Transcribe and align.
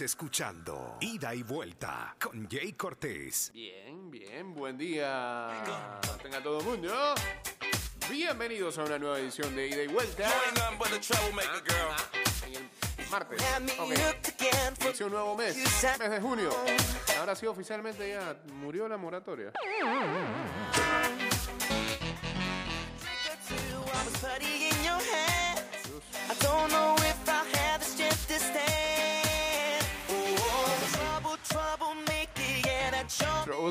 Estás 0.00 0.12
escuchando 0.12 0.96
Ida 1.02 1.34
y 1.34 1.42
Vuelta 1.42 2.16
con 2.18 2.48
Jay 2.48 2.72
Cortés. 2.72 3.50
Bien, 3.52 4.10
bien, 4.10 4.54
buen 4.54 4.78
día. 4.78 5.62
Tenga 6.22 6.42
todo 6.42 6.60
el 6.60 6.64
mundo. 6.64 7.14
Bienvenidos 8.08 8.78
a 8.78 8.84
una 8.84 8.98
nueva 8.98 9.18
edición 9.18 9.54
de 9.54 9.68
Ida 9.68 9.82
y 9.82 9.88
Vuelta. 9.88 10.26
En 12.48 12.54
el 12.54 12.70
martes. 13.10 13.42
Ok. 13.78 13.92
Inició 14.86 15.04
un 15.06 15.12
nuevo 15.12 15.36
mes, 15.36 15.54
mes 15.98 16.10
de 16.10 16.18
junio. 16.18 16.48
Ahora 17.18 17.36
sí, 17.36 17.44
oficialmente 17.44 18.08
ya 18.08 18.40
murió 18.54 18.88
la 18.88 18.96
moratoria. 18.96 19.52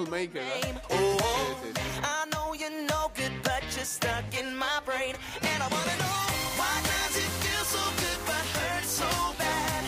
Troublemaker, 0.04 0.42
¿no? 0.44 0.50
name. 0.50 0.80
Sí, 0.90 0.96
Oh, 0.96 1.18
sí, 1.64 1.72
sí. 1.74 1.82
I 2.04 2.30
know 2.32 2.54
you're 2.56 2.70
no 2.88 3.12
good, 3.16 3.32
but 3.44 3.62
you're 3.76 3.86
stuck 3.86 4.24
in 4.40 4.56
my 4.58 4.80
brain. 4.86 5.16
And 5.42 5.64
I 5.64 5.68
wanna 5.68 5.96
know, 5.98 6.20
why 6.58 6.82
does 6.84 7.16
it 7.18 7.30
feel 7.44 7.66
so 7.66 7.84
good, 8.00 8.20
but 8.26 8.46
hurt 8.56 8.86
so 8.86 9.34
bad? 9.38 9.84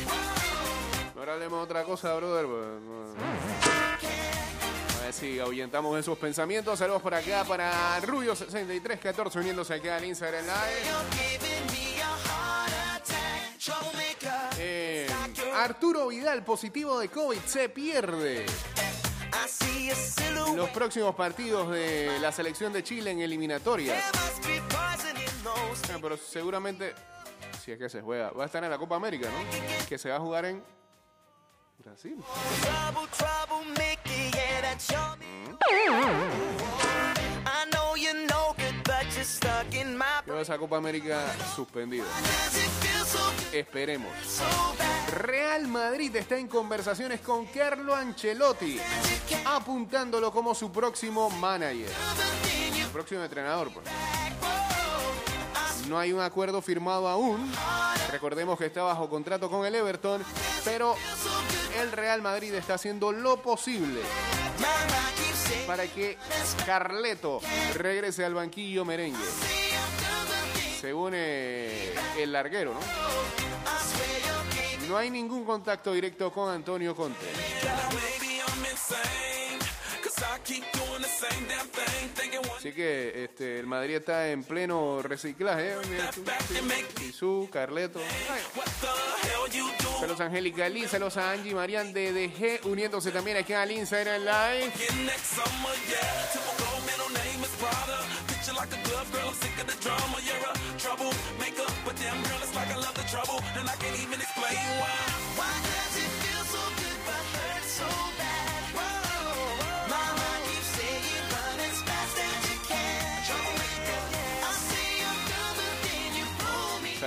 Ahora 1.17 1.33
hablemos 1.33 1.63
otra 1.63 1.83
cosa, 1.83 2.13
brother. 2.15 2.45
pues. 2.45 2.67
A 4.99 5.03
ver 5.05 5.13
si 5.13 5.39
ahuyentamos 5.39 5.97
esos 5.99 6.17
pensamientos. 6.17 6.77
Saludos 6.79 7.01
por 7.01 7.13
acá 7.13 7.43
para 7.47 7.99
Rubio6314 8.01 9.35
uniéndose 9.35 9.73
acá 9.75 9.95
al 9.97 10.05
Instagram 10.05 10.43
Live. 10.45 11.91
Eh, 14.59 15.07
Arturo 15.55 16.07
Vidal, 16.07 16.43
positivo 16.43 16.99
de 16.99 17.09
COVID, 17.09 17.39
se 17.45 17.69
pierde 17.69 18.45
los 20.55 20.69
próximos 20.69 21.15
partidos 21.15 21.71
de 21.71 22.19
la 22.19 22.31
selección 22.31 22.71
de 22.73 22.83
Chile 22.83 23.11
en 23.11 23.21
eliminatorias. 23.21 24.03
Ah, 24.13 25.97
Pero 26.01 26.17
seguramente, 26.17 26.93
si 27.63 27.71
es 27.71 27.77
que 27.77 27.89
se 27.89 28.01
juega, 28.01 28.31
va 28.31 28.43
a 28.43 28.45
estar 28.45 28.63
en 28.63 28.69
la 28.69 28.77
Copa 28.77 28.95
América, 28.95 29.29
¿no? 29.29 29.87
Que 29.87 29.97
se 29.97 30.09
va 30.09 30.15
a 30.17 30.19
jugar 30.19 30.45
en 30.45 30.63
Brasil. 31.79 32.17
Trouble, 35.59 36.80
esa 40.41 40.57
Copa 40.57 40.77
América 40.77 41.25
suspendida. 41.55 42.05
Esperemos. 43.51 44.11
Real 45.13 45.67
Madrid 45.67 46.15
está 46.15 46.37
en 46.37 46.47
conversaciones 46.47 47.21
con 47.21 47.45
Carlo 47.47 47.95
Ancelotti, 47.95 48.79
apuntándolo 49.45 50.31
como 50.31 50.55
su 50.55 50.71
próximo 50.71 51.29
manager, 51.29 51.89
you 52.75 52.87
próximo 52.91 53.23
entrenador. 53.23 53.71
Pues. 53.73 53.85
No 55.87 55.99
hay 55.99 56.13
un 56.13 56.21
acuerdo 56.21 56.61
firmado 56.61 57.07
aún. 57.07 57.51
Recordemos 58.11 58.57
que 58.57 58.67
está 58.67 58.83
bajo 58.83 59.09
contrato 59.09 59.49
con 59.49 59.65
el 59.65 59.75
Everton, 59.75 60.23
pero 60.63 60.95
el 61.79 61.91
Real 61.91 62.21
Madrid 62.21 62.53
está 62.53 62.75
haciendo 62.75 63.11
lo 63.11 63.41
posible 63.41 64.01
para 65.67 65.87
que 65.87 66.17
Carleto 66.65 67.41
regrese 67.75 68.25
al 68.25 68.33
banquillo 68.33 68.85
merengue, 68.85 69.19
según 70.81 71.13
eh, 71.15 71.93
el 72.17 72.31
larguero, 72.31 72.73
¿no? 72.73 72.79
No 74.89 74.97
hay 74.97 75.11
ningún 75.11 75.45
contacto 75.45 75.93
directo 75.93 76.33
con 76.33 76.51
Antonio 76.51 76.95
Conte. 76.95 77.27
Así 82.57 82.73
que 82.73 83.23
este, 83.23 83.59
el 83.59 83.67
Madrid 83.67 83.95
está 83.97 84.29
en 84.29 84.43
pleno 84.43 85.01
reciclaje. 85.03 85.73
¿eh? 85.73 85.75
Tú, 86.13 86.23
sí. 86.47 87.05
Jesús, 87.05 87.49
Carleto. 87.51 87.99
Saludos 89.99 90.19
a 90.19 90.25
Angélica 90.25 90.67
Lee, 90.67 90.87
saludos 90.87 91.17
a 91.17 91.31
Angie 91.31 91.53
Marian 91.53 91.93
de 91.93 92.11
DG, 92.11 92.65
uniéndose 92.67 93.11
también 93.11 93.37
aquí 93.37 93.53
al 93.53 93.71
Instagram 93.71 94.21
Live. 94.21 94.73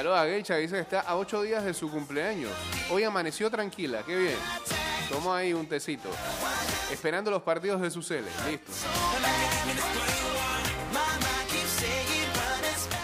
Saludos 0.05 0.51
a 0.51 0.57
dice 0.57 0.75
que 0.75 0.81
está 0.81 1.01
a 1.01 1.17
8 1.17 1.41
días 1.41 1.65
de 1.65 1.73
su 1.73 1.91
cumpleaños. 1.91 2.51
Hoy 2.91 3.05
amaneció 3.05 3.51
tranquila, 3.51 4.03
qué 4.05 4.15
bien. 4.15 4.37
Toma 5.09 5.39
ahí 5.39 5.55
un 5.55 5.67
tecito. 5.67 6.11
Esperando 6.93 7.31
los 7.31 7.41
partidos 7.41 7.81
de 7.81 7.91
su 7.91 8.03
cele. 8.03 8.29
Listo. 8.47 8.71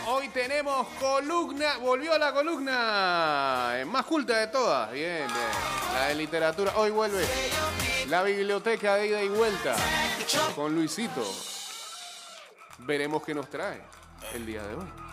Hoy 0.08 0.28
tenemos 0.28 0.86
columna, 0.98 1.78
volvió 1.78 2.18
la 2.18 2.34
columna 2.34 3.72
eh, 3.76 3.86
más 3.86 4.04
culta 4.04 4.36
de 4.36 4.48
todas. 4.48 4.92
Bien, 4.92 5.26
bien. 5.26 5.94
La 5.94 6.08
de 6.08 6.16
literatura. 6.16 6.74
Hoy 6.76 6.90
vuelve 6.90 7.24
la 8.08 8.22
biblioteca 8.22 8.96
de 8.96 9.06
ida 9.06 9.22
y 9.22 9.28
vuelta 9.30 9.74
con 10.54 10.74
Luisito. 10.74 11.24
Veremos 12.80 13.22
qué 13.22 13.34
nos 13.34 13.48
trae 13.48 13.80
el 14.34 14.44
día 14.44 14.62
de 14.64 14.74
hoy. 14.74 15.10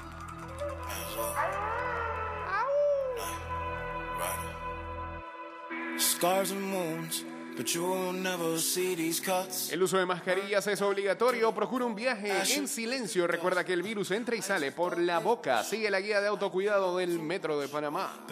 El 9.71 9.81
uso 9.81 9.97
de 9.97 10.05
mascarillas 10.05 10.65
es 10.67 10.81
obligatorio. 10.81 11.53
Procura 11.53 11.85
un 11.85 11.95
viaje 11.95 12.31
en 12.53 12.67
silencio. 12.67 13.25
Recuerda 13.27 13.63
que 13.63 13.73
el 13.73 13.81
virus 13.81 14.11
entra 14.11 14.35
y 14.35 14.41
sale 14.41 14.71
por 14.71 14.99
la 14.99 15.19
boca. 15.19 15.63
Sigue 15.63 15.89
la 15.89 15.99
guía 15.99 16.21
de 16.21 16.27
autocuidado 16.27 16.97
del 16.97 17.19
Metro 17.19 17.59
de 17.59 17.67
Panamá. 17.67 18.25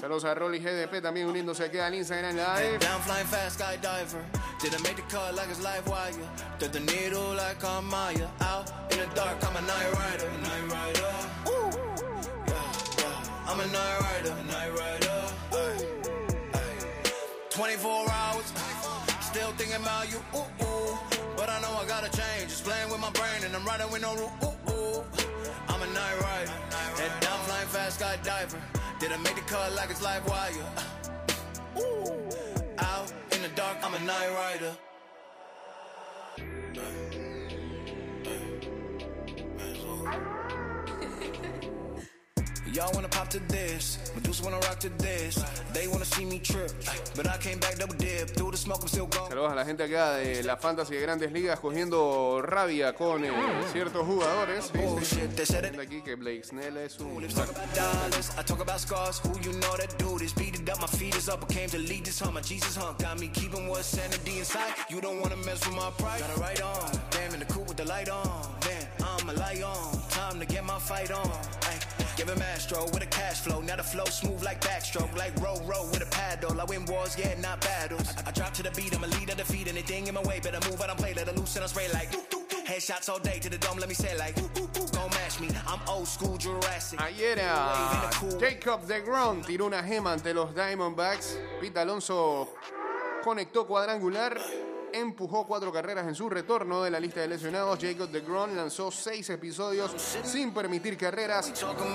Saludos 0.00 0.24
a 0.24 0.34
Rolly 0.34 0.58
GDP 0.58 1.00
también 1.00 1.28
uniéndose 1.28 1.64
aquí 1.64 1.78
al 1.78 1.94
Instagram 1.94 2.36
Live. 2.36 2.78
Didn't 4.62 4.82
make 4.82 4.96
the 4.96 5.02
cut 5.08 5.34
like 5.34 5.48
it's 5.48 5.62
live 5.64 5.88
wire. 5.88 6.12
Thread 6.58 6.74
the 6.74 6.80
needle 6.80 7.32
like 7.34 7.64
I'm 7.64 7.88
Maya. 7.88 8.28
Out 8.42 8.70
in 8.92 8.98
the 8.98 9.06
dark, 9.14 9.42
I'm 9.42 9.56
a 9.56 9.62
night 9.62 9.92
rider. 9.94 10.28
Night 10.42 10.64
rider. 10.70 11.12
Ooh. 11.48 11.70
Yeah, 12.46 12.72
yeah. 12.98 13.48
I'm 13.48 13.60
a 13.60 13.66
night 13.66 14.00
rider. 14.04 14.34
Night 14.52 14.72
rider. 14.78 15.22
Ay, 15.52 15.86
ay. 16.52 17.10
24 17.48 18.10
hours. 18.10 18.52
Still 19.22 19.50
thinking 19.52 19.76
about 19.76 20.12
you. 20.12 20.18
Ooh, 20.36 20.44
ooh. 20.62 20.98
But 21.38 21.48
I 21.48 21.58
know 21.62 21.72
I 21.80 21.86
gotta 21.88 22.10
change. 22.10 22.50
Just 22.50 22.64
playing 22.64 22.90
with 22.90 23.00
my 23.00 23.10
brain 23.12 23.42
and 23.46 23.56
I'm 23.56 23.64
riding 23.64 23.90
with 23.90 24.02
no 24.02 24.14
rule. 24.14 24.32
Ooh, 24.44 24.72
ooh. 24.72 25.04
I'm 25.68 25.80
a 25.80 25.86
night 25.86 26.20
rider. 26.20 26.52
Head 27.00 27.18
down 27.22 27.40
flying 27.48 27.68
fast 27.68 27.98
skydiver. 27.98 28.60
Didn't 28.98 29.22
make 29.22 29.36
the 29.36 29.42
cut 29.42 29.72
like 29.72 29.88
it's 29.88 30.02
live 30.02 30.28
wire. 30.28 30.52
Ooh. 31.78 32.49
Dark, 33.60 33.76
I'm 33.84 33.92
a 33.92 33.98
night 34.06 34.30
rider. 34.32 34.74
Y'all 42.72 42.90
wanna 42.94 43.08
pop 43.08 43.28
to 43.30 43.40
this, 43.48 43.98
Medusa 44.14 44.44
wanna 44.44 44.58
rock 44.60 44.78
to 44.78 44.88
this. 44.98 45.42
They 45.72 45.88
wanna 45.88 46.04
see 46.04 46.24
me 46.24 46.38
trip, 46.38 46.70
but 47.16 47.26
I 47.26 47.36
came 47.38 47.58
back 47.58 47.78
double 47.78 47.96
dip. 47.96 48.30
Through 48.30 48.52
the 48.52 48.56
smoke, 48.56 48.82
I'm 48.82 48.88
still 48.88 49.06
gone. 49.06 49.28
Saludos 49.28 49.52
a 49.52 49.54
la 49.56 49.64
gente 49.64 49.82
acá 49.82 50.14
de 50.14 50.42
la 50.44 50.56
Fantasy 50.56 50.94
de 50.94 51.00
Grandes 51.00 51.32
Ligas 51.32 51.58
cogiendo 51.58 52.40
rabia 52.42 52.92
con 52.94 53.24
eh, 53.24 53.30
ciertos 53.72 54.06
jugadores. 54.06 54.66
Sí, 54.66 54.70
sí. 54.74 54.78
Bullshit, 54.78 55.36
they 55.36 55.44
said 55.46 55.64
it. 55.64 55.72
Diciendo 55.72 55.82
aquí 55.82 56.02
que 56.02 56.14
Blake 56.14 56.44
Snell 56.44 56.76
es 56.76 56.98
un... 57.00 57.24
I 57.24 58.42
talk 58.44 58.60
about 58.60 58.80
scars. 58.80 59.18
Who 59.18 59.38
you 59.40 59.52
know 59.58 59.76
that 59.76 59.98
do 59.98 60.18
this? 60.18 60.32
Beat 60.32 60.60
it 60.60 60.68
up, 60.70 60.80
my 60.80 60.86
feet 60.86 61.16
is 61.16 61.28
up. 61.28 61.42
I 61.42 61.52
came 61.52 61.68
to 61.70 61.78
lead 61.78 62.04
this 62.04 62.20
hunt. 62.20 62.34
My 62.34 62.40
Jesus 62.40 62.76
hunt 62.76 62.98
got 62.98 63.18
me 63.18 63.28
keeping 63.28 63.68
what's 63.68 63.86
sanity 63.86 64.38
inside. 64.38 64.74
You 64.88 65.00
don't 65.00 65.20
wanna 65.20 65.36
mess 65.36 65.66
with 65.66 65.76
my 65.76 65.90
pride. 65.98 66.20
Got 66.20 66.30
it 66.30 66.38
right 66.38 66.62
on. 66.62 66.90
Damn 67.10 67.34
in 67.34 67.40
the 67.40 67.46
coupe 67.46 67.68
with 67.68 67.76
the 67.76 67.84
light 67.84 68.08
on. 68.08 68.26
Man, 68.64 68.86
I'm 69.02 69.28
a 69.28 69.32
light 69.34 69.62
on. 69.62 70.00
Time 70.10 70.38
to 70.38 70.46
get 70.46 70.64
my 70.64 70.78
fight 70.78 71.10
on. 71.10 71.30
Ay, 71.62 71.78
give 72.16 72.28
him 72.28 72.42
Astro 72.42 72.84
with 72.92 73.02
a 73.02 73.06
cash 73.06 73.40
flow. 73.40 73.60
Now 73.60 73.76
the 73.76 73.82
flow 73.82 74.04
smooth 74.04 74.42
like 74.42 74.60
backstroke. 74.60 75.16
Like 75.16 75.34
row 75.40 75.56
row 75.64 75.84
with 75.90 76.02
a 76.02 76.10
paddle. 76.10 76.60
I 76.60 76.64
win 76.64 76.84
wars, 76.86 77.16
yeah, 77.18 77.38
not 77.40 77.60
battles. 77.60 78.14
I, 78.16 78.28
I 78.28 78.32
drop 78.32 78.52
to 78.54 78.62
the 78.62 78.70
beat. 78.72 78.94
I'm 78.94 79.04
a 79.04 79.06
leader, 79.06 79.34
defeat 79.34 79.68
anything 79.68 80.06
in 80.06 80.14
my 80.14 80.22
way. 80.22 80.40
Better 80.40 80.60
move, 80.68 80.80
I 80.80 80.86
don't 80.86 80.98
play. 80.98 81.14
Let 81.14 81.28
it 81.28 81.36
loose 81.36 81.56
and 81.56 81.64
I 81.64 81.68
spray 81.68 81.88
like. 81.92 82.10
doo, 82.10 82.22
doo, 82.30 82.42
doo. 82.48 82.56
Headshots 82.66 83.08
all 83.08 83.18
day 83.18 83.40
to 83.40 83.50
the 83.50 83.58
dome, 83.58 83.78
let 83.78 83.88
me 83.88 83.94
say 83.94 84.16
like, 84.16 84.38
ooh, 84.38 84.44
ooh, 84.60 84.62
ooh, 84.62 84.86
don't 84.92 85.10
match 85.14 85.40
me. 85.40 85.48
I'm 85.66 85.80
old 85.88 86.06
school 86.06 86.36
Jurassic. 86.36 87.00
Ayer 87.00 87.36
a 87.40 88.10
Jacob 88.38 88.86
DeGrom 88.86 89.42
tiró 89.42 89.66
una 89.66 89.82
gema 89.82 90.12
ante 90.12 90.32
los 90.32 90.54
Diamondbacks. 90.54 91.36
Pete 91.60 91.78
Alonso 91.80 92.48
conectó 93.24 93.66
cuadrangular, 93.66 94.38
empujó 94.92 95.46
cuatro 95.46 95.72
carreras 95.72 96.06
en 96.06 96.14
su 96.14 96.28
retorno 96.28 96.82
de 96.82 96.90
la 96.90 97.00
lista 97.00 97.20
de 97.20 97.28
lesionados. 97.28 97.78
Jacob 97.80 98.10
DeGrom 98.10 98.54
lanzó 98.56 98.90
seis 98.90 99.28
episodios 99.30 99.90
sin 100.24 100.52
permitir 100.52 100.96
carreras 100.96 101.52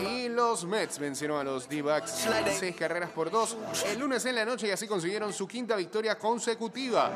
y 0.07 0.29
los 0.29 0.65
Mets 0.65 0.99
vencieron 0.99 1.39
a 1.39 1.43
los 1.43 1.67
D-Backs 1.67 2.27
seis 2.57 2.75
carreras 2.75 3.09
por 3.11 3.31
dos 3.31 3.57
el 3.85 3.99
lunes 3.99 4.25
en 4.25 4.35
la 4.35 4.45
noche 4.45 4.67
y 4.67 4.71
así 4.71 4.87
consiguieron 4.87 5.33
su 5.33 5.47
quinta 5.47 5.75
victoria 5.75 6.17
consecutiva. 6.17 7.13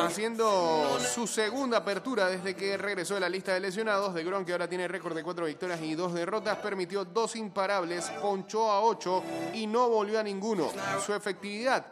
Haciendo 0.00 0.98
su 1.00 1.26
segunda 1.26 1.78
apertura 1.78 2.28
desde 2.28 2.54
que 2.54 2.76
regresó 2.76 3.14
de 3.14 3.20
la 3.20 3.28
lista 3.28 3.54
de 3.54 3.60
lesionados, 3.60 4.14
de 4.14 4.24
Gron, 4.24 4.44
que 4.44 4.52
ahora 4.52 4.68
tiene 4.68 4.88
récord 4.88 5.14
de 5.14 5.22
cuatro 5.22 5.46
victorias 5.46 5.80
y 5.82 5.94
dos 5.94 6.14
derrotas, 6.14 6.58
permitió 6.58 7.04
dos 7.04 7.36
imparables, 7.36 8.10
ponchó 8.20 8.70
a 8.70 8.80
ocho 8.80 9.22
y 9.54 9.66
no 9.66 9.88
volvió 9.88 10.18
a 10.18 10.22
ninguno. 10.22 10.70
Su 11.04 11.14
efectividad, 11.14 11.84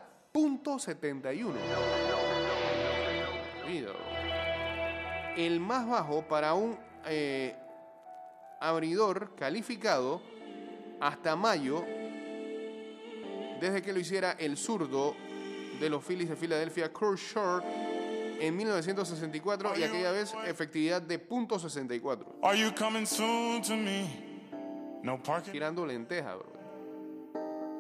71. 0.79 1.55
Cuidado. 3.65 3.95
El 5.37 5.61
más 5.61 5.87
bajo 5.89 6.23
para 6.23 6.55
un 6.55 6.79
eh, 7.07 7.55
abridor 8.61 9.35
calificado 9.37 10.23
hasta 11.01 11.37
mayo, 11.37 11.85
desde 13.61 13.83
que 13.83 13.93
lo 13.93 13.99
hiciera 13.99 14.33
el 14.33 14.57
zurdo 14.57 15.15
de 15.81 15.91
los 15.91 16.05
Phillies 16.05 16.31
de 16.31 16.37
Filadelfia, 16.37 16.93
Kurt 16.93 17.19
Short, 17.19 17.65
en 18.41 18.57
1964 18.57 19.79
y 19.79 19.83
aquella 19.83 20.13
vez 20.13 20.35
efectividad 20.47 21.03
de 21.03 21.29
.64. 21.29 22.27
Are 22.43 22.59
you 22.59 22.73
coming 22.75 23.07
soon 23.07 23.63
to 23.63 23.77
me? 23.77 25.01
No 25.03 25.23
parking. 25.23 25.53
Tirando 25.53 25.85
lenteja, 25.85 26.35
bro. 26.35 26.64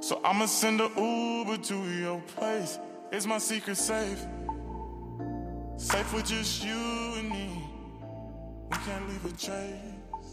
So 0.04 0.20
I'ma 0.22 0.44
send 0.44 0.82
a 0.82 0.90
Uber 0.98 1.56
to 1.56 1.76
your 1.98 2.20
place. 2.36 2.78
It's 3.10 3.24
my 3.24 3.38
secret 3.38 3.78
safe. 3.78 4.22
Safe 5.78 6.12
with 6.12 6.26
just 6.26 6.62
you 6.62 6.76
and 7.16 7.30
me. 7.30 7.48
We 8.70 8.76
can't 8.84 9.08
leave 9.08 9.24
a 9.24 9.28
trace. 9.30 10.28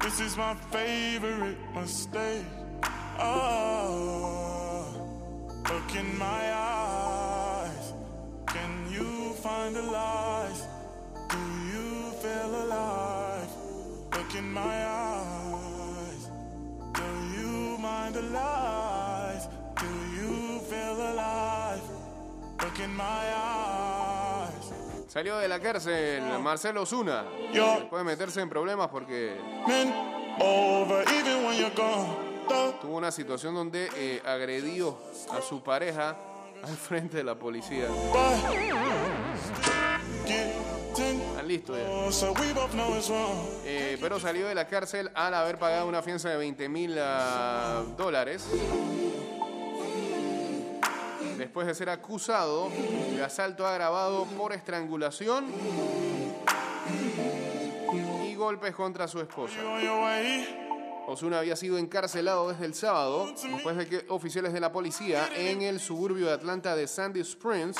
This 0.00 0.18
is 0.18 0.36
my 0.36 0.56
favorite 0.72 1.58
mistake. 1.76 2.44
Oh, 3.20 4.84
look 5.70 5.94
in 5.94 6.18
my 6.18 6.52
eyes. 6.52 7.92
Can 8.48 8.90
you 8.90 9.32
find 9.34 9.76
the 9.76 9.82
lies? 9.82 10.66
Do 11.28 11.38
you 11.72 12.10
feel 12.20 12.64
alive? 12.64 13.48
Look 14.12 14.34
in 14.34 14.52
my 14.52 14.86
eyes. 14.86 15.09
Lies? 18.32 19.48
Do 19.76 19.86
you 20.14 20.60
feel 20.68 20.96
alive? 21.00 21.82
Look 22.62 22.78
in 22.78 22.94
my 22.94 23.04
eyes. 23.04 24.72
Salió 25.08 25.38
de 25.38 25.48
la 25.48 25.58
cárcel 25.58 26.22
Marcelo 26.40 26.86
Zuna. 26.86 27.24
Puede 27.90 28.04
meterse 28.04 28.40
en 28.40 28.48
problemas 28.48 28.88
porque 28.88 29.36
men 29.66 29.92
over 30.38 31.04
even 31.08 31.44
when 31.44 31.58
you're 31.58 31.74
gone. 31.74 32.08
Though 32.48 32.74
tuvo 32.80 32.96
una 32.96 33.10
situación 33.10 33.54
donde 33.54 33.88
eh, 33.96 34.22
agredió 34.24 34.96
a 35.32 35.40
su 35.40 35.62
pareja 35.62 36.16
al 36.62 36.76
frente 36.76 37.16
de 37.18 37.24
la 37.24 37.34
policía. 37.34 37.86
but 38.12 39.19
listos 41.50 41.76
ya. 41.76 41.84
wrong. 43.08 43.36
Eh, 43.64 43.98
pero 44.00 44.20
salió 44.20 44.46
de 44.46 44.54
la 44.54 44.66
cárcel 44.66 45.10
al 45.14 45.34
haber 45.34 45.58
pagado 45.58 45.88
una 45.88 46.00
fianza 46.00 46.30
de 46.30 46.36
20 46.36 46.68
mil 46.68 46.94
dólares. 47.96 48.46
Después 51.36 51.66
de 51.66 51.74
ser 51.74 51.90
acusado 51.90 52.70
de 52.70 53.24
asalto 53.24 53.66
agravado 53.66 54.26
por 54.36 54.52
estrangulación 54.52 55.46
y 58.24 58.34
golpes 58.34 58.74
contra 58.74 59.08
su 59.08 59.20
esposa. 59.20 59.56
Osuna 61.10 61.40
había 61.40 61.56
sido 61.56 61.76
encarcelado 61.76 62.50
desde 62.50 62.64
el 62.66 62.74
sábado 62.74 63.26
después 63.26 63.76
de 63.76 63.88
que 63.88 64.04
oficiales 64.10 64.52
de 64.52 64.60
la 64.60 64.70
policía 64.70 65.28
en 65.34 65.62
el 65.62 65.80
suburbio 65.80 66.26
de 66.26 66.32
Atlanta 66.32 66.76
de 66.76 66.86
Sandy 66.86 67.18
Springs 67.20 67.76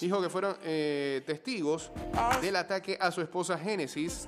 dijo 0.00 0.20
que 0.20 0.28
fueron 0.28 0.56
eh, 0.64 1.22
testigos 1.24 1.92
del 2.40 2.56
ataque 2.56 2.98
a 3.00 3.12
su 3.12 3.20
esposa 3.20 3.56
Genesis 3.56 4.26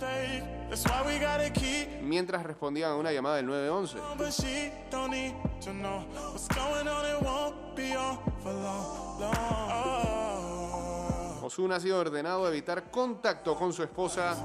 mientras 2.00 2.44
respondían 2.44 2.92
a 2.92 2.96
una 2.96 3.10
llamada 3.10 3.36
del 3.36 3.46
911. 3.46 3.98
But 4.16 4.30
she 4.30 4.70
don't 4.88 5.10
need 5.10 5.34
to 5.64 5.72
know 5.72 6.04
what's 6.32 6.46
going 6.48 6.86
on. 6.86 7.04
It 7.06 7.20
won't 7.22 7.74
be 7.74 7.96
on 7.96 8.18
for 8.40 8.52
long, 8.52 9.20
long. 9.20 9.34
Oh, 9.72 11.40
Osuna 11.42 11.76
ha 11.76 11.80
sido 11.80 11.98
ordenado 11.98 12.46
a 12.46 12.50
evitar 12.50 12.90
contacto 12.90 13.56
con 13.56 13.72
su 13.72 13.82
esposa 13.82 14.36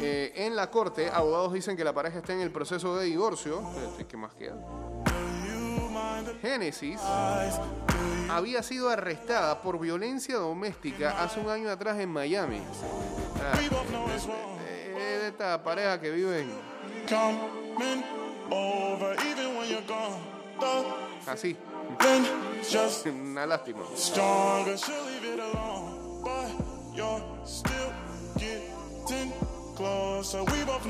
Eh, 0.00 0.32
en 0.36 0.56
la 0.56 0.70
corte. 0.70 1.10
Abogados 1.10 1.52
dicen 1.52 1.76
que 1.76 1.84
la 1.84 1.92
pareja 1.92 2.18
está 2.18 2.32
en 2.32 2.40
el 2.40 2.50
proceso 2.50 2.96
de 2.96 3.06
divorcio. 3.06 3.62
¿Qué 4.08 4.16
más 4.16 4.34
queda? 4.34 4.56
Génesis 6.42 7.00
había 8.30 8.62
sido 8.62 8.90
arrestada 8.90 9.60
por 9.62 9.78
violencia 9.78 10.36
doméstica 10.36 11.22
hace 11.22 11.40
un 11.40 11.48
año 11.48 11.70
atrás 11.70 11.98
en 11.98 12.10
Miami. 12.10 12.60
Ah, 13.42 13.58
eh, 13.60 15.18
de 15.20 15.28
esta 15.28 15.62
pareja 15.62 16.00
que 16.00 16.10
vive 16.10 16.40
en 16.40 16.50
así. 21.26 21.56
Una 23.06 23.46
lástima. 23.46 23.80
stronger. 23.94 24.76
She'll 24.76 25.04
leave 25.04 25.34
it 25.34 25.40
alone, 25.40 26.22
but 26.22 26.96
you're 26.96 27.22
still 27.44 27.92
getting 28.38 28.72
closer. 29.06 29.14
We 29.14 29.30
both 29.30 29.35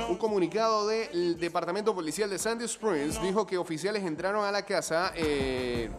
Un 0.08 0.16
comunicado 0.16 0.86
del 0.86 1.38
Departamento 1.38 1.94
Policial 1.94 2.30
de 2.30 2.38
Sandy 2.38 2.64
Springs 2.64 3.20
dijo 3.20 3.46
que 3.46 3.58
oficiales 3.58 4.04
entraron 4.04 4.44
a 4.44 4.52
la 4.52 4.64
casa 4.64 5.12
eh, 5.14 5.90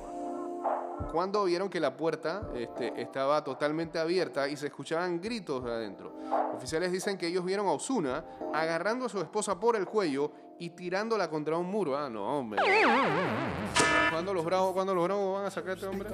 cuando 1.12 1.46
vieron 1.46 1.70
que 1.70 1.80
la 1.80 1.96
puerta 1.96 2.50
este, 2.56 3.02
estaba 3.02 3.44
totalmente 3.44 4.00
abierta 4.00 4.48
y 4.48 4.58
se 4.58 4.68
escuchaban 4.68 5.20
gritos 5.22 5.64
de 5.64 5.72
adentro. 5.72 6.14
Oficiales 6.56 6.92
dicen 6.92 7.18
que 7.18 7.28
ellos 7.28 7.44
vieron 7.46 7.68
a 7.68 7.72
Osuna 7.72 8.24
agarrando 8.54 9.06
a 9.06 9.10
su 9.10 9.20
esposa 9.20 9.60
por 9.60 9.76
el 9.76 9.86
cuello 9.86 10.32
y 10.60 10.72
tirándola 10.72 11.30
contra 11.30 11.58
un 11.58 11.68
muro. 11.68 11.96
Ah, 11.98 12.10
no, 12.10 12.40
hombre. 12.40 12.62
¿Cuándo 14.10 14.34
los 14.34 14.44
bravos, 14.44 14.74
cuándo 14.74 14.96
los 14.96 15.04
bravos 15.04 15.36
van 15.38 15.46
a 15.46 15.52
sacar 15.52 15.72
a 15.72 15.74
este 15.76 15.86
hombre? 15.88 16.10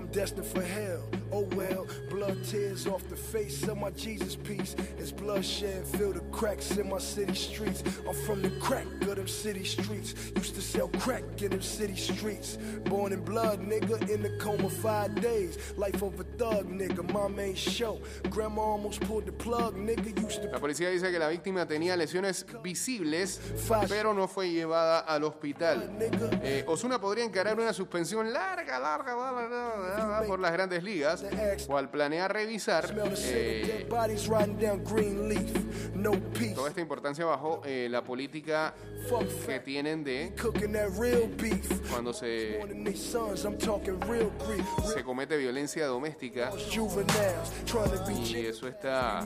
Tears 2.73 2.87
off 2.87 3.07
the 3.09 3.15
face 3.15 3.67
of 3.67 3.77
my 3.77 3.91
Jesus 3.91 4.35
piece. 4.35 4.75
It's 4.97 5.11
bloodshed, 5.11 5.85
fill 5.85 6.13
the 6.13 6.21
cracks 6.31 6.77
in 6.77 6.89
my 6.89 6.99
city 6.99 7.35
streets. 7.35 7.83
I'm 8.07 8.15
from 8.25 8.41
the 8.41 8.49
crack 8.59 8.85
of 9.01 9.15
them 9.15 9.27
city 9.27 9.63
streets. 9.63 10.15
Used 10.35 10.55
to 10.55 10.61
sell 10.61 10.87
crack 10.99 11.23
in 11.41 11.51
them 11.51 11.61
city 11.61 11.95
streets. 11.95 12.57
Born 12.85 13.13
in 13.13 13.23
blood, 13.23 13.59
nigga, 13.59 14.09
in 14.09 14.23
the 14.23 14.37
coma 14.37 14.69
five 14.69 15.13
days. 15.21 15.57
Life 15.77 16.01
of 16.01 16.19
a 16.19 16.23
thug, 16.23 16.67
nigga, 16.69 17.03
my 17.13 17.27
main 17.27 17.55
show. 17.55 17.99
Grandma 18.29 18.61
almost 18.61 19.01
pulled 19.01 19.25
the 19.25 19.31
plug, 19.31 19.75
nigga. 19.75 20.09
Used 20.23 20.41
to 20.41 20.49
La 20.51 20.59
policía 20.59 20.89
dice 20.89 21.11
que 21.11 21.19
la 21.19 21.29
víctima 21.29 21.67
tenía 21.67 21.95
lesiones 21.95 22.45
visibles, 22.63 23.39
pero 23.89 24.13
no 24.13 24.27
fue 24.27 24.51
llevada 24.51 24.99
al 24.99 25.23
hospital. 25.23 25.91
Eh, 26.43 26.63
Osuna 26.67 26.99
podría 26.99 27.23
encarar 27.23 27.59
una 27.59 27.73
suspensión 27.73 28.31
larga, 28.31 28.79
larga, 28.79 29.15
larga, 29.15 29.49
larga, 29.49 29.97
larga, 29.97 30.27
por 30.27 30.39
las 30.39 30.51
grandes 30.51 30.83
ligas, 30.83 31.23
o 31.67 31.77
al 31.77 31.89
planear 31.89 32.33
revisar 32.33 32.62
smell 32.63 33.09
the 33.09 33.15
scent 33.17 34.63
of 34.63 34.93
eh, 34.95 35.62
toda 36.55 36.69
esta 36.69 36.81
importancia 36.81 37.25
bajo 37.25 37.61
eh, 37.65 37.87
la 37.89 38.03
política 38.03 38.73
que 39.45 39.59
tienen 39.59 40.03
de 40.03 40.33
cuando 41.89 42.13
se, 42.13 42.59
se 44.93 45.03
comete 45.03 45.37
violencia 45.37 45.87
doméstica. 45.87 46.51
Y 48.25 48.45
eso 48.45 48.67
está 48.67 49.25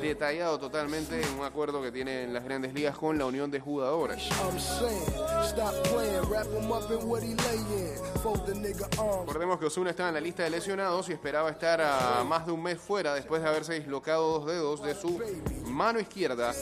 detallado 0.00 0.58
totalmente 0.58 1.20
en 1.20 1.38
un 1.38 1.44
acuerdo 1.44 1.82
que 1.82 1.92
tienen 1.92 2.32
las 2.32 2.44
grandes 2.44 2.74
ligas 2.74 2.96
con 2.96 3.18
la 3.18 3.26
unión 3.26 3.50
de 3.50 3.60
jugadores. 3.60 4.28
Arms. 4.42 4.82
Recordemos 9.26 9.58
que 9.58 9.66
Osuna 9.66 9.90
estaba 9.90 10.08
en 10.08 10.14
la 10.14 10.20
lista 10.20 10.44
de 10.44 10.50
lesionados 10.50 11.08
y 11.08 11.12
esperaba 11.12 11.50
estar 11.50 11.80
a 11.80 12.24
más 12.24 12.46
de 12.46 12.52
un 12.52 12.62
mes 12.62 12.78
fuera 12.78 13.14
después 13.14 13.42
de 13.42 13.48
haberse 13.48 13.74
dislocado 13.74 13.91
dos 14.00 14.46
dedos 14.46 14.82
de 14.82 14.94
su 14.94 15.20
mano 15.66 16.00
izquierda 16.00 16.52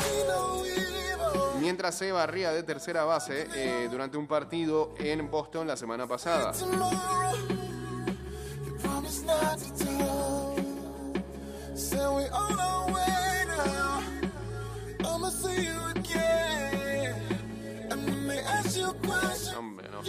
mientras 1.61 1.95
se 1.95 2.11
barría 2.11 2.53
de 2.53 2.63
tercera 2.63 3.05
base 3.05 3.47
eh, 3.55 3.89
durante 3.91 4.17
un 4.17 4.27
partido 4.27 4.95
en 4.99 5.31
Boston 5.31 5.67
la 5.67 5.77
semana 5.77 6.07
pasada. 6.07 6.53
Hombre, 19.57 19.89
no. 19.91 20.01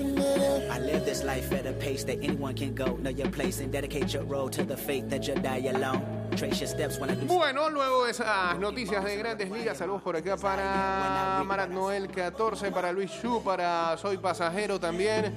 I 0.00 0.78
live 0.78 1.04
this 1.04 1.24
life 1.24 1.52
at 1.52 1.66
a 1.66 1.72
pace 1.72 2.04
that 2.04 2.18
anyone 2.22 2.54
can 2.54 2.72
go. 2.74 2.96
Know 3.02 3.10
your 3.10 3.28
place 3.30 3.60
and 3.60 3.72
dedicate 3.72 4.14
your 4.14 4.22
role 4.24 4.48
to 4.50 4.62
the 4.62 4.76
faith 4.76 5.08
that 5.10 5.26
you'll 5.26 5.42
die 5.42 5.64
alone. 5.66 6.02
Trace 6.36 6.60
your 6.60 6.68
steps 6.68 7.00
when 7.00 7.10
I 7.10 7.14
do. 7.14 7.26
Bueno, 7.26 7.68
luego 7.68 8.06
esas 8.06 8.58
noticias 8.60 9.04
de 9.04 9.16
grandes 9.16 9.50
ligas, 9.50 9.78
saludos 9.78 10.02
por 10.02 10.14
acá 10.14 10.36
para 10.36 11.42
Marat 11.44 11.70
Noel 11.70 12.08
14, 12.08 12.70
para 12.70 12.92
Luis 12.92 13.10
Chu, 13.10 13.42
para 13.42 13.96
Soy 13.96 14.18
Pasajero 14.18 14.78
también. 14.78 15.34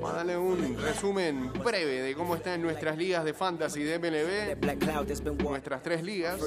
Vamos 0.00 0.14
a 0.14 0.16
darle 0.16 0.38
un 0.38 0.78
resumen 0.80 1.52
breve 1.62 2.00
de 2.00 2.14
cómo 2.14 2.34
están 2.34 2.62
nuestras 2.62 2.96
ligas 2.96 3.22
de 3.22 3.34
fantasy 3.34 3.82
de 3.82 3.98
MLB, 3.98 4.58
nuestras 5.50 5.82
tres 5.82 6.02
ligas. 6.02 6.40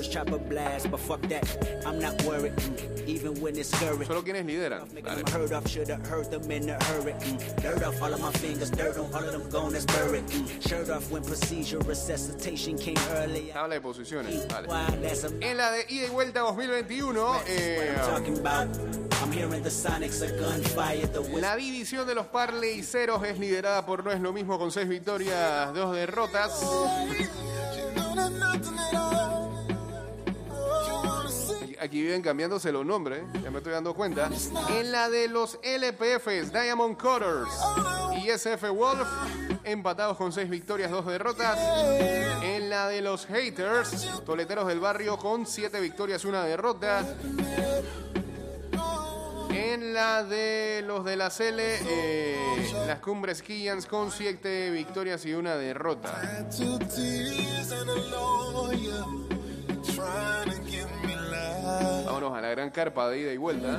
Mm. 2.50 3.08
Solo 4.08 4.24
quienes 4.24 4.44
lideran. 4.48 4.88
Dale. 5.04 5.22
Mm. 5.22 5.26
Mm. 7.14 7.62
Tabla 13.54 13.76
de 13.76 13.82
posiciones. 13.82 14.48
A 14.52 14.62
En 15.42 15.58
la 15.58 15.72
de 15.72 15.86
ida 15.90 16.08
y 16.08 16.10
vuelta 16.10 16.40
2021, 16.40 17.36
eh, 17.48 17.94
whistle. 21.22 21.42
la 21.42 21.56
división 21.56 22.08
de 22.08 22.16
los 22.16 22.26
parleiceros 22.28 23.24
es 23.26 23.38
liderada 23.44 23.86
por 23.86 24.06
No 24.06 24.12
es 24.12 24.22
lo 24.22 24.32
mismo 24.32 24.58
con 24.58 24.72
seis 24.72 24.88
victorias, 24.88 25.74
dos 25.74 25.94
derrotas. 25.94 26.66
Aquí 31.82 32.02
viven 32.02 32.22
cambiándose 32.22 32.72
los 32.72 32.86
nombres, 32.86 33.24
¿eh? 33.24 33.40
ya 33.44 33.52
me 33.52 33.58
estoy 33.58 33.74
dando 33.74 33.94
cuenta. 33.94 34.30
En 34.70 34.94
la 34.94 35.10
de 35.10 35.28
los 35.28 35.60
LPFs, 35.62 36.54
Diamond 36.54 36.98
Cutters 36.98 37.50
y 38.24 38.30
SF 38.30 38.70
Wolf, 38.70 39.06
empatados 39.66 40.16
con 40.16 40.32
seis 40.32 40.50
victorias, 40.50 40.90
dos 40.90 41.06
derrotas. 41.06 41.60
En 42.42 42.70
la 42.70 42.88
de 42.88 43.02
los 43.02 43.26
Haters, 43.26 44.22
Toleteros 44.26 44.68
del 44.68 44.80
Barrio 44.80 45.18
con 45.18 45.46
siete 45.46 45.82
victorias, 45.82 46.24
una 46.24 46.46
derrota. 46.46 47.04
En 49.74 49.92
la 49.92 50.24
de 50.24 50.84
los 50.86 51.04
de 51.04 51.16
la 51.16 51.32
Cele, 51.32 51.80
eh, 51.84 52.38
las 52.86 53.00
Cumbres 53.00 53.42
Killians 53.42 53.88
con 53.88 54.12
siete 54.12 54.70
victorias 54.70 55.26
y 55.26 55.34
una 55.34 55.56
derrota. 55.56 56.14
Vámonos 62.06 62.38
a 62.38 62.42
la 62.42 62.50
gran 62.50 62.70
carpa 62.70 63.10
de 63.10 63.20
ida 63.22 63.34
y 63.34 63.38
vuelta. 63.38 63.76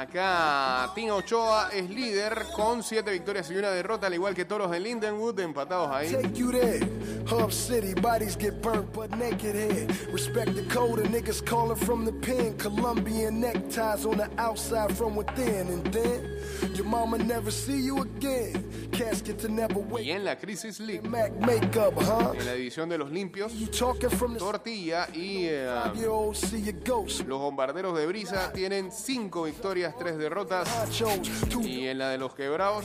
Acá 0.00 0.90
Tim 0.94 1.10
Ochoa 1.10 1.68
es 1.74 1.90
líder 1.90 2.46
con 2.56 2.82
siete 2.82 3.12
victorias 3.12 3.50
y 3.50 3.56
una 3.56 3.70
derrota, 3.70 4.06
al 4.06 4.14
igual 4.14 4.34
que 4.34 4.46
Toros 4.46 4.70
de 4.70 4.80
Lindenwood, 4.80 5.38
empatados 5.40 5.90
ahí. 5.90 6.10
Take 6.10 6.32
you 6.32 6.50
there. 6.50 6.80
Hub 7.28 7.52
City, 7.52 7.92
bodies 8.00 8.34
get 8.34 8.62
burnt, 8.62 8.90
but 8.94 9.10
naked 9.10 9.54
head. 9.54 9.90
Respect 10.10 10.54
the 10.54 10.62
code, 10.72 11.00
and 11.00 11.14
niggas 11.14 11.44
calling 11.44 11.76
from 11.76 12.06
the 12.06 12.12
pen. 12.12 12.56
Colombian 12.56 13.40
neckties 13.40 14.06
on 14.06 14.16
the 14.16 14.30
outside 14.38 14.96
from 14.96 15.16
within. 15.16 15.68
And 15.68 15.86
then, 15.92 16.40
your 16.74 16.86
mama 16.86 17.18
never 17.18 17.50
see 17.50 17.80
you 17.80 18.00
again. 18.00 18.70
Casket 18.92 19.38
to 19.40 19.48
never 19.48 19.80
Y 20.00 20.10
en 20.10 20.24
la 20.24 20.36
Crisis 20.36 20.80
League, 20.80 21.08
Mac 21.08 21.32
makeup, 21.40 21.94
huh? 21.94 22.34
en 22.34 22.44
la 22.44 22.54
división 22.54 22.88
de 22.88 22.98
los 22.98 23.10
limpios, 23.10 23.52
Tortilla 24.38 25.08
y 25.14 25.46
eh, 25.46 25.66
los 27.26 27.38
bombarderos 27.38 27.96
de 27.96 28.06
Brisa 28.06 28.52
tienen 28.52 28.90
cinco 28.92 29.44
victorias, 29.44 29.89
tres 29.98 30.18
derrotas. 30.18 30.68
Nachos, 30.68 31.20
two 31.48 31.62
Y 31.62 31.88
en 31.88 31.98
la 31.98 32.10
de 32.10 32.18
los 32.18 32.34
quebrados, 32.34 32.84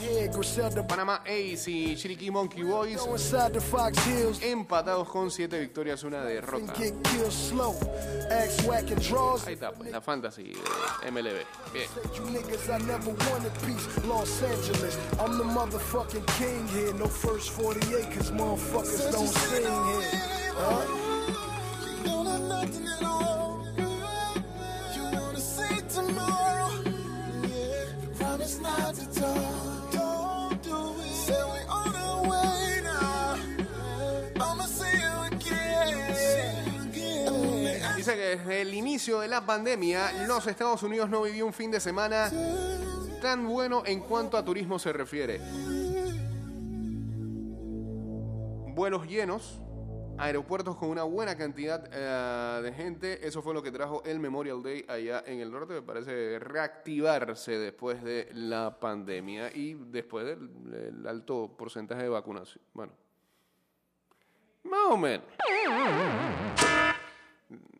Panamá 0.88 1.22
Ace 1.24 1.70
y 1.70 1.96
Chiriquí 1.96 2.30
Monkey 2.30 2.62
Boys 2.62 3.00
empatados 4.42 5.08
con 5.08 5.30
siete 5.30 5.58
victorias, 5.58 6.02
una 6.04 6.22
derrota. 6.22 6.72
Ahí 9.46 9.54
está, 9.54 9.72
pues, 9.72 9.90
la 9.90 10.00
fantasy 10.00 10.52
de 11.02 11.10
MLB. 11.10 11.44
Bien. 11.72 11.88
You 12.14 12.24
niggas, 12.30 12.68
I 12.68 12.78
never 12.84 13.14
wanted 13.30 13.52
peace. 13.64 13.86
Los 14.06 14.42
Angeles, 14.42 14.98
I'm 15.20 15.38
the 15.38 15.44
motherfucking 15.44 16.26
king 16.38 16.66
here. 16.68 16.92
No 16.94 17.06
first 17.06 17.50
48, 17.50 18.10
cause 18.14 18.30
motherfuckers 18.32 19.12
don't 19.12 19.28
sing 19.28 19.62
here. 19.62 20.20
Huh? 20.54 21.06
Desde 38.26 38.62
el 38.62 38.74
inicio 38.74 39.20
de 39.20 39.28
la 39.28 39.46
pandemia, 39.46 40.26
los 40.26 40.46
Estados 40.46 40.82
Unidos 40.82 41.08
no 41.08 41.22
vivió 41.22 41.46
un 41.46 41.52
fin 41.52 41.70
de 41.70 41.78
semana 41.78 42.30
tan 43.22 43.46
bueno 43.46 43.82
en 43.86 44.00
cuanto 44.00 44.36
a 44.36 44.44
turismo 44.44 44.78
se 44.78 44.92
refiere. 44.92 45.40
Vuelos 48.74 49.06
llenos, 49.06 49.60
aeropuertos 50.18 50.76
con 50.76 50.90
una 50.90 51.04
buena 51.04 51.36
cantidad 51.36 51.88
eh, 51.92 52.62
de 52.62 52.72
gente, 52.72 53.26
eso 53.26 53.42
fue 53.42 53.54
lo 53.54 53.62
que 53.62 53.70
trajo 53.70 54.02
el 54.04 54.18
Memorial 54.18 54.62
Day 54.62 54.84
allá 54.88 55.22
en 55.24 55.40
el 55.40 55.50
norte, 55.50 55.74
me 55.74 55.82
parece 55.82 56.38
reactivarse 56.40 57.58
después 57.58 58.02
de 58.02 58.28
la 58.34 58.78
pandemia 58.78 59.50
y 59.54 59.74
después 59.74 60.26
del, 60.26 61.06
alto 61.06 61.54
porcentaje 61.56 62.02
de 62.02 62.08
vacunación. 62.08 62.62
Bueno, 62.74 62.92
más 64.64 64.90
o 64.90 64.96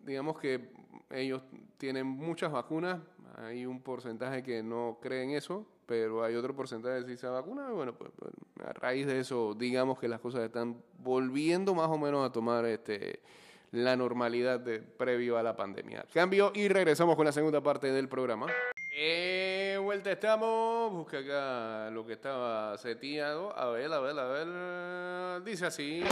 digamos 0.05 0.39
que 0.39 0.71
ellos 1.11 1.43
tienen 1.79 2.07
muchas 2.07 2.53
vacunas, 2.53 3.01
hay 3.37 3.67
un 3.67 3.81
porcentaje 3.81 4.43
que 4.43 4.63
no 4.63 4.99
cree 5.01 5.25
en 5.25 5.31
eso, 5.31 5.67
pero 5.87 6.25
hay 6.25 6.35
otro 6.35 6.55
porcentaje 6.55 7.05
que 7.05 7.13
sí 7.13 7.17
se 7.17 7.27
vacuna, 7.29 7.71
bueno, 7.71 7.95
pues, 7.95 8.11
pues, 8.17 8.33
a 8.67 8.73
raíz 8.73 9.07
de 9.07 9.21
eso, 9.21 9.55
digamos 9.55 9.99
que 9.99 10.09
las 10.09 10.21
cosas 10.21 10.43
están 10.43 10.77
volviendo 10.99 11.75
más 11.75 11.89
o 11.89 11.99
menos 11.99 12.29
a 12.29 12.33
tomar 12.33 12.65
este 12.65 13.21
la 13.73 13.97
normalidad 13.97 14.61
de, 14.61 14.81
previo 14.81 15.37
a 15.39 15.43
la 15.43 15.55
pandemia. 15.55 16.05
Cambio 16.13 16.53
y 16.55 16.69
regresamos 16.69 17.17
con 17.17 17.27
la 17.27 17.33
segunda 17.33 17.63
parte 17.63 17.93
del 17.93 18.09
programa. 18.09 18.47
Eh, 18.97 19.79
vuelta 19.83 20.11
estamos, 20.11 20.93
busca 20.93 21.19
acá 21.19 21.91
lo 21.91 22.07
que 22.07 22.15
estaba 22.15 22.79
seteado, 22.79 23.57
a 23.57 23.69
ver, 23.71 23.93
a 23.93 24.01
ver, 24.01 24.19
a 24.19 24.27
ver, 24.27 25.45
dice 25.45 25.67
así. 25.67 26.03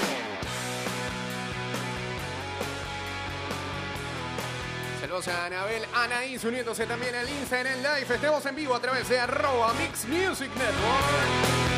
Saludos 5.04 5.28
a 5.28 5.44
Anabel 5.44 5.82
Anaís 5.92 6.42
uniéndose 6.44 6.86
también 6.86 7.14
al 7.14 7.28
Instagram 7.28 7.76
Live. 7.76 8.14
Estamos 8.14 8.46
en 8.46 8.56
vivo 8.56 8.74
a 8.74 8.80
través 8.80 9.06
de 9.06 9.18
arroba 9.18 9.74
Mix 9.74 10.06
Music 10.06 10.48
Network. 10.56 11.74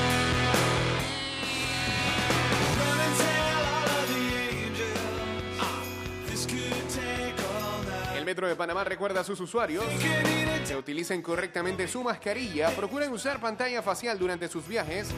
El 8.16 8.24
Metro 8.24 8.46
de 8.46 8.54
Panamá 8.54 8.84
recuerda 8.84 9.22
a 9.22 9.24
sus 9.24 9.40
usuarios 9.40 9.84
que 10.68 10.76
utilicen 10.76 11.20
correctamente 11.20 11.88
su 11.88 12.04
mascarilla, 12.04 12.70
procuren 12.76 13.12
usar 13.12 13.40
pantalla 13.40 13.82
facial 13.82 14.20
durante 14.20 14.46
sus 14.46 14.68
viajes, 14.68 15.08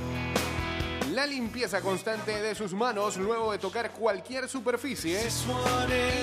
la 1.18 1.26
limpieza 1.26 1.80
constante 1.80 2.40
de 2.40 2.54
sus 2.54 2.72
manos 2.72 3.16
luego 3.16 3.50
de 3.50 3.58
tocar 3.58 3.90
cualquier 3.90 4.48
superficie 4.48 5.20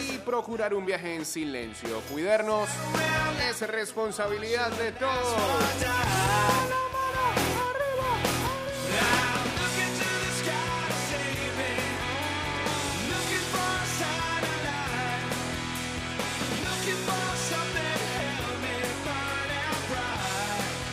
y 0.10 0.18
procurar 0.20 0.74
un 0.74 0.86
viaje 0.86 1.16
en 1.16 1.26
silencio. 1.26 2.00
Cuidarnos 2.10 2.70
es 3.50 3.60
responsabilidad 3.68 4.72
de 4.72 4.94
todos. 4.94 5.36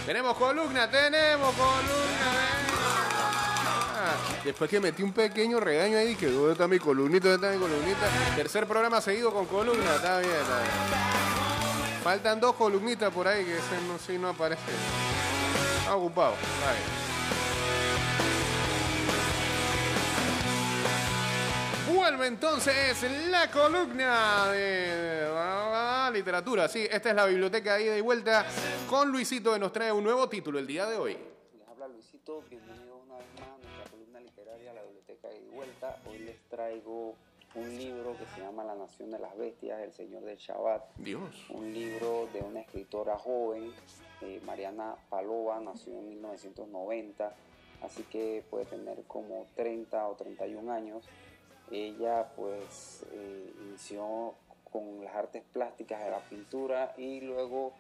Tenemos 0.05 0.37
columna, 0.37 0.91
tenemos 0.91 1.55
columna. 1.55 2.52
Después 4.45 4.71
que 4.71 4.81
metí 4.81 5.03
un 5.03 5.13
pequeño 5.13 5.61
regaño 5.61 5.99
ahí, 5.99 6.15
que 6.15 6.27
¿dónde 6.31 6.53
está 6.53 6.69
mi 6.69 6.79
columnita? 6.79 7.31
¿Dónde 7.31 7.47
está 7.47 7.59
mi 7.59 7.63
columnita? 7.63 8.09
Tercer 8.37 8.67
programa 8.67 9.01
seguido 9.01 9.33
con 9.33 9.47
columna, 9.47 9.97
está 9.97 10.21
bien. 10.21 10.33
Faltan 12.03 12.41
dos 12.41 12.57
columnitas 12.57 13.13
por 13.13 13.29
ahí 13.29 13.45
que 13.45 13.57
ese 13.59 13.81
no, 13.87 13.99
sí 13.99 14.19
no 14.19 14.31
aparece. 14.31 14.63
Está 15.79 15.97
ocupado, 15.97 16.33
está. 16.33 17.03
Vuelve 21.93 22.27
entonces 22.27 23.07
la 23.31 23.51
columna 23.51 24.49
de 24.51 25.23
literatura. 26.13 26.69
Sí, 26.69 26.87
esta 26.91 27.11
es 27.11 27.17
la 27.17 27.27
biblioteca 27.27 27.75
de 27.75 27.85
ida 27.85 27.99
y 27.99 28.01
vuelta 28.01 28.47
con 28.89 29.11
Luisito 29.11 29.53
que 29.53 29.59
nos 29.59 29.73
trae 29.73 29.91
un 29.91 30.05
nuevo 30.05 30.29
título 30.29 30.59
el 30.59 30.67
día 30.67 30.87
de 30.87 30.97
hoy. 30.97 31.17
Les 31.59 31.69
habla 31.69 31.89
Luisito, 31.89 32.43
bienvenidos 32.49 33.01
una 33.05 33.17
vez 33.17 33.27
más 33.41 33.62
de 35.23 35.41
Vuelta. 35.55 36.01
Hoy 36.11 36.19
les 36.19 36.41
traigo 36.49 37.15
un 37.55 37.79
libro 37.79 38.17
que 38.17 38.27
se 38.35 38.41
llama 38.41 38.65
La 38.65 38.75
Nación 38.75 39.13
de 39.13 39.21
las 39.21 39.37
Bestias, 39.37 39.81
El 39.81 39.93
Señor 39.93 40.25
del 40.25 40.37
Shabbat. 40.37 40.97
Dios. 40.97 41.47
Un 41.51 41.73
libro 41.73 42.29
de 42.33 42.41
una 42.41 42.61
escritora 42.61 43.17
joven, 43.17 43.73
eh, 44.23 44.41
Mariana 44.45 44.97
Palova, 45.09 45.61
nació 45.61 45.97
en 45.97 46.09
1990, 46.09 47.33
así 47.83 48.03
que 48.05 48.43
puede 48.51 48.65
tener 48.65 49.05
como 49.05 49.47
30 49.55 50.09
o 50.09 50.17
31 50.17 50.73
años. 50.73 51.05
Ella 51.71 52.33
pues 52.35 53.05
eh, 53.13 53.53
inició 53.61 54.35
con 54.73 55.05
las 55.05 55.15
artes 55.15 55.45
plásticas 55.53 56.03
de 56.05 56.11
la 56.11 56.21
pintura 56.21 56.95
y 56.97 57.21
luego 57.21 57.75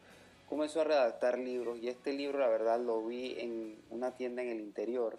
comenzó 0.48 0.82
a 0.82 0.84
redactar 0.84 1.38
libros 1.38 1.78
y 1.80 1.88
este 1.88 2.12
libro 2.12 2.38
la 2.38 2.48
verdad 2.48 2.78
lo 2.78 3.04
vi 3.04 3.34
en 3.40 3.82
una 3.90 4.12
tienda 4.12 4.42
en 4.42 4.50
el 4.50 4.60
interior. 4.60 5.18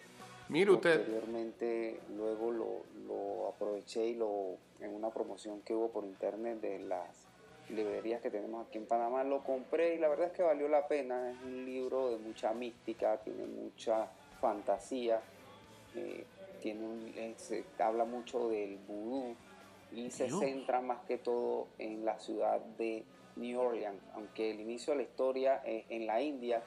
Mire 0.54 0.72
usted. 0.72 0.98
Posteriormente 1.00 2.00
luego 2.16 2.52
lo, 2.52 2.82
lo 3.08 3.48
aproveché 3.50 4.06
y 4.06 4.14
lo 4.16 4.58
en 4.82 4.94
una 4.94 5.10
promoción 5.10 5.62
que 5.62 5.74
hubo 5.74 5.90
por 5.90 6.06
internet 6.06 6.62
de 6.62 6.78
las 6.80 7.28
librerías 7.70 8.22
que 8.22 8.30
tenemos 8.30 8.68
aquí 8.68 8.78
en 8.78 8.86
Panamá 8.86 9.24
lo 9.24 9.44
compré 9.44 9.96
y 9.96 9.98
la 9.98 10.10
verdad 10.10 10.28
es 10.28 10.34
que 10.34 10.44
valió 10.44 10.68
la 10.68 10.88
pena. 10.88 11.32
Es 11.32 11.38
un 11.44 11.66
libro 11.66 12.10
de 12.12 12.18
mucha 12.18 12.54
mística, 12.54 13.18
tiene 13.18 13.46
mucha 13.48 14.08
fantasía, 14.40 15.22
eh, 15.96 16.24
tiene 16.62 16.86
un- 16.86 17.34
se 17.38 17.64
habla 17.80 18.06
mucho 18.06 18.50
del 18.50 18.78
vudú 18.88 19.36
y 19.92 20.12
se 20.12 20.26
Dios. 20.26 20.40
centra 20.40 20.82
más 20.82 21.00
que 21.08 21.18
todo 21.18 21.68
en 21.80 22.06
la 22.06 22.20
ciudad 22.20 22.60
de 22.78 23.04
New 23.38 23.60
Orleans, 23.60 24.00
aunque 24.14 24.52
el 24.52 24.60
inicio 24.60 24.92
de 24.94 24.98
la 24.98 25.04
historia 25.04 25.62
es 25.66 25.86
en 25.90 26.06
la 26.06 26.22
India, 26.22 26.62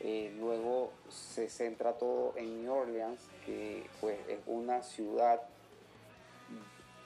eh, 0.00 0.34
luego 0.38 0.92
se 1.10 1.48
centra 1.48 1.92
todo 1.94 2.32
en 2.36 2.62
New 2.62 2.72
Orleans, 2.72 3.20
que 3.44 3.86
pues 4.00 4.18
es 4.28 4.38
una 4.46 4.82
ciudad 4.82 5.42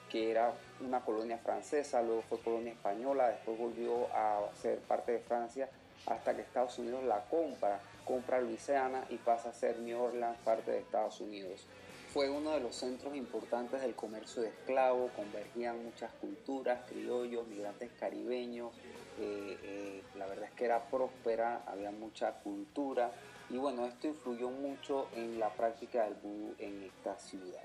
que 0.09 0.31
era 0.31 0.53
una 0.79 1.01
colonia 1.01 1.37
francesa, 1.39 2.01
luego 2.01 2.21
fue 2.29 2.39
colonia 2.39 2.71
española, 2.71 3.29
después 3.29 3.57
volvió 3.57 4.07
a 4.13 4.49
ser 4.61 4.79
parte 4.79 5.11
de 5.11 5.19
Francia 5.19 5.69
hasta 6.05 6.35
que 6.35 6.41
Estados 6.41 6.79
Unidos 6.79 7.03
la 7.03 7.25
compra, 7.25 7.81
compra 8.05 8.39
Luisiana 8.39 9.05
y 9.09 9.17
pasa 9.17 9.49
a 9.49 9.53
ser 9.53 9.79
New 9.79 9.99
Orleans 9.99 10.37
parte 10.45 10.71
de 10.71 10.79
Estados 10.79 11.19
Unidos. 11.19 11.65
Fue 12.13 12.29
uno 12.29 12.51
de 12.51 12.61
los 12.61 12.75
centros 12.75 13.13
importantes 13.13 13.81
del 13.81 13.93
comercio 13.93 14.41
de 14.41 14.47
esclavos, 14.47 15.11
convergían 15.17 15.83
muchas 15.83 16.13
culturas, 16.21 16.79
criollos, 16.89 17.45
migrantes 17.47 17.91
caribeños, 17.99 18.71
eh, 19.17 19.57
eh, 19.63 20.03
la 20.15 20.25
verdad 20.25 20.45
es 20.45 20.51
que 20.51 20.65
era 20.65 20.83
próspera, 20.83 21.63
había 21.67 21.91
mucha 21.91 22.33
cultura 22.39 23.11
y 23.49 23.57
bueno, 23.57 23.85
esto 23.85 24.07
influyó 24.07 24.49
mucho 24.49 25.07
en 25.15 25.39
la 25.39 25.49
práctica 25.49 26.03
del 26.03 26.15
vudú 26.15 26.55
en 26.59 26.83
esta 26.83 27.17
ciudad. 27.17 27.61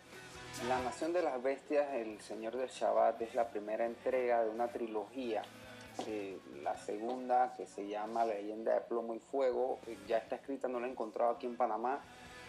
La 0.68 0.80
Nación 0.80 1.12
de 1.12 1.22
las 1.22 1.42
Bestias, 1.42 1.94
El 1.94 2.20
Señor 2.20 2.56
del 2.56 2.68
Shabbat, 2.68 3.20
es 3.22 3.34
la 3.34 3.48
primera 3.48 3.86
entrega 3.86 4.44
de 4.44 4.50
una 4.50 4.68
trilogía. 4.68 5.42
Eh, 6.06 6.38
la 6.62 6.76
segunda, 6.76 7.54
que 7.56 7.66
se 7.66 7.88
llama 7.88 8.24
La 8.24 8.34
leyenda 8.34 8.74
de 8.74 8.80
plomo 8.82 9.14
y 9.14 9.20
fuego, 9.20 9.78
ya 10.06 10.18
está 10.18 10.36
escrita, 10.36 10.68
no 10.68 10.80
la 10.80 10.86
he 10.86 10.90
encontrado 10.90 11.32
aquí 11.32 11.46
en 11.46 11.56
Panamá. 11.56 12.00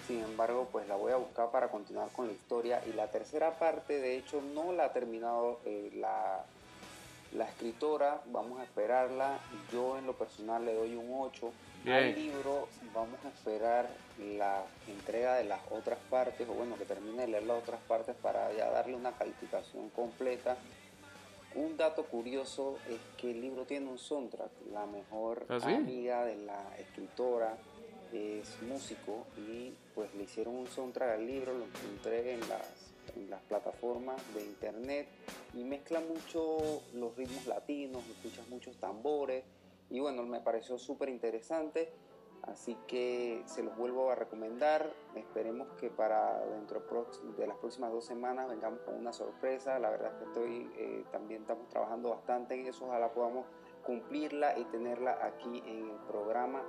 Sin 0.08 0.20
embargo, 0.20 0.68
pues 0.72 0.88
la 0.88 0.96
voy 0.96 1.14
a 1.14 1.18
buscar 1.18 1.52
para 1.52 1.70
continuar 1.70 2.10
con 2.10 2.28
la 2.28 2.34
historia. 2.34 2.82
Y 2.86 2.94
la 2.94 3.10
tercera 3.10 3.58
parte, 3.58 4.00
de 4.00 4.18
hecho, 4.18 4.42
no 4.42 4.74
la 4.74 4.86
ha 4.86 4.94
terminado 4.94 5.60
la, 5.94 6.44
la 7.34 7.46
escritora. 7.46 8.22
Vamos 8.32 8.60
a 8.60 8.64
esperarla. 8.64 9.40
Yo 9.72 9.98
en 9.98 10.06
lo 10.06 10.14
personal 10.14 10.66
le 10.66 10.74
doy 10.74 10.96
un 10.96 11.08
8. 11.12 11.52
Al 11.88 12.14
libro 12.14 12.68
vamos 12.94 13.20
a 13.26 13.30
esperar 13.30 13.90
la 14.20 14.64
entrega 14.88 15.36
de 15.36 15.46
las 15.46 15.62
otras 15.72 15.98
partes, 16.12 16.48
o 16.48 16.54
bueno, 16.54 16.76
que 16.78 16.86
termine 16.86 17.24
de 17.24 17.28
leer 17.28 17.44
las 17.44 17.58
otras 17.58 17.82
partes 17.88 18.16
para 18.22 18.54
ya 18.54 18.70
darle 18.70 18.96
una 18.96 19.12
calificación 19.14 19.90
completa. 19.90 20.58
Un 21.56 21.78
dato 21.78 22.06
curioso 22.06 22.78
es 22.88 23.00
que 23.18 23.32
el 23.32 23.42
libro 23.42 23.66
tiene 23.66 23.90
un 23.90 23.98
soundtrack. 23.98 24.52
La 24.72 24.86
mejor 24.86 25.46
¿Ah, 25.50 25.60
sí? 25.60 25.74
amiga 25.74 26.24
de 26.24 26.36
la 26.38 26.78
escritora 26.78 27.58
es 28.14 28.62
músico 28.62 29.26
y 29.38 29.74
pues 29.96 30.14
le 30.16 30.24
hicieron 30.24 30.56
un 30.56 30.68
soundtrack 30.68 31.12
al 31.12 31.26
libro, 31.26 31.54
lo 31.54 31.66
encontré 31.66 32.34
en 32.34 32.42
las, 32.42 32.91
las 33.30 33.42
plataformas 33.44 34.22
de 34.34 34.44
internet 34.44 35.08
y 35.54 35.64
mezcla 35.64 36.00
mucho 36.00 36.82
los 36.94 37.16
ritmos 37.16 37.46
latinos, 37.48 38.04
escuchas 38.10 38.48
muchos 38.50 38.78
tambores 38.78 39.44
y 39.90 40.00
bueno, 40.00 40.24
me 40.24 40.40
pareció 40.40 40.78
súper 40.78 41.10
interesante. 41.10 41.92
Así 42.44 42.76
que 42.88 43.44
se 43.46 43.62
los 43.62 43.76
vuelvo 43.78 44.10
a 44.10 44.16
recomendar. 44.16 44.92
Esperemos 45.16 45.68
que 45.80 45.90
para 45.90 46.40
dentro 46.46 46.82
de 47.38 47.48
las 47.48 47.58
próximas 47.58 47.92
dos 47.92 48.06
semanas 48.06 48.50
vengamos 48.50 48.80
con 48.80 48.96
una 48.96 49.14
sorpresa. 49.14 49.78
La 49.78 49.92
verdad 49.92 50.14
es 50.14 50.18
que 50.18 50.24
estoy 50.24 50.72
eh, 50.76 51.06
también 51.12 51.42
estamos 51.42 51.70
trabajando 51.70 52.10
bastante 52.10 52.56
en 52.56 52.66
eso. 52.66 52.86
Ojalá 52.86 53.14
podamos 53.14 53.46
cumplirla 53.86 54.58
y 54.58 54.64
tenerla 54.66 55.20
aquí 55.24 55.62
en 55.68 55.90
el 55.90 55.98
programa. 56.08 56.64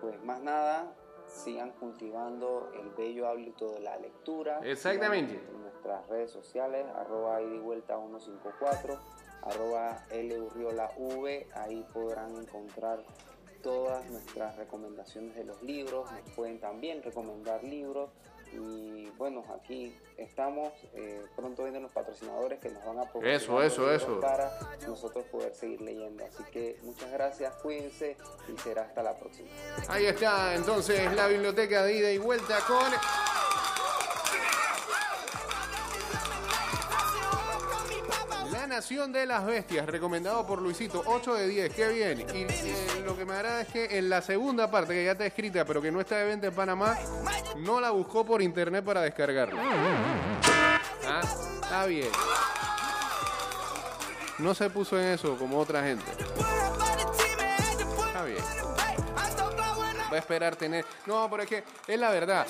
Pues 0.00 0.22
más 0.22 0.40
nada, 0.40 0.94
sigan 1.28 1.72
cultivando 1.72 2.70
el 2.74 2.90
bello 2.90 3.28
hábito 3.28 3.72
de 3.72 3.80
la 3.80 3.96
lectura. 3.98 4.60
Exactamente. 4.64 5.34
En 5.34 5.62
nuestras 5.62 6.06
redes 6.08 6.30
sociales, 6.30 6.86
arroba 6.94 7.40
y 7.42 7.58
vuelta 7.58 7.96
154, 7.96 8.98
arroba 9.42 10.04
L 10.10 10.40
V, 10.40 11.46
ahí 11.54 11.86
podrán 11.92 12.36
encontrar 12.36 13.02
todas 13.62 14.08
nuestras 14.10 14.56
recomendaciones 14.56 15.34
de 15.34 15.44
los 15.44 15.62
libros, 15.62 16.10
nos 16.10 16.30
pueden 16.34 16.60
también 16.60 17.02
recomendar 17.02 17.62
libros 17.64 18.10
y 18.52 19.10
bueno, 19.16 19.44
aquí 19.60 19.96
estamos, 20.16 20.72
eh, 20.94 21.24
pronto 21.36 21.62
vienen 21.64 21.82
los 21.82 21.92
patrocinadores 21.92 22.58
que 22.60 22.70
nos 22.70 22.84
van 22.84 22.98
a 22.98 23.02
proporcionar 23.02 23.36
Eso, 23.36 23.62
eso, 23.62 23.92
eso. 23.92 24.20
para 24.20 24.50
nosotros 24.86 25.24
poder 25.26 25.54
seguir 25.54 25.80
leyendo, 25.80 26.24
así 26.24 26.42
que 26.52 26.78
muchas 26.82 27.10
gracias, 27.10 27.54
cuídense 27.56 28.16
y 28.52 28.58
será 28.58 28.82
hasta 28.82 29.02
la 29.02 29.16
próxima. 29.16 29.48
Ahí 29.88 30.06
está 30.06 30.54
entonces 30.54 31.12
la 31.14 31.26
biblioteca 31.28 31.82
de 31.84 31.96
ida 31.96 32.10
y 32.12 32.18
vuelta 32.18 32.58
con 32.66 32.92
Nación 38.78 39.10
de 39.10 39.26
las 39.26 39.44
Bestias, 39.44 39.84
recomendado 39.86 40.46
por 40.46 40.62
Luisito, 40.62 41.02
8 41.04 41.34
de 41.34 41.48
10, 41.48 41.74
qué 41.74 41.88
bien. 41.88 42.20
Y 42.32 42.42
eh, 42.42 43.02
lo 43.04 43.16
que 43.16 43.24
me 43.24 43.32
agrada 43.32 43.62
es 43.62 43.66
que 43.66 43.98
en 43.98 44.08
la 44.08 44.22
segunda 44.22 44.70
parte, 44.70 44.94
que 44.94 45.04
ya 45.04 45.10
está 45.12 45.26
escrita, 45.26 45.64
pero 45.64 45.82
que 45.82 45.90
no 45.90 46.00
está 46.00 46.14
de 46.18 46.26
venta 46.26 46.46
en 46.46 46.54
Panamá, 46.54 46.96
no 47.56 47.80
la 47.80 47.90
buscó 47.90 48.24
por 48.24 48.40
internet 48.40 48.84
para 48.84 49.00
descargarla. 49.00 49.60
Ah, 51.04 51.20
está 51.60 51.86
bien. 51.86 52.08
No 54.38 54.54
se 54.54 54.70
puso 54.70 54.96
en 54.96 55.06
eso 55.06 55.36
como 55.36 55.58
otra 55.58 55.82
gente. 55.82 56.12
Está 58.06 58.24
bien. 58.26 58.44
Va 60.10 60.14
a 60.14 60.18
esperar 60.18 60.54
tener. 60.54 60.84
No, 61.04 61.28
pero 61.28 61.42
es 61.42 61.48
que 61.48 61.64
es 61.88 61.98
la 61.98 62.12
verdad. 62.12 62.46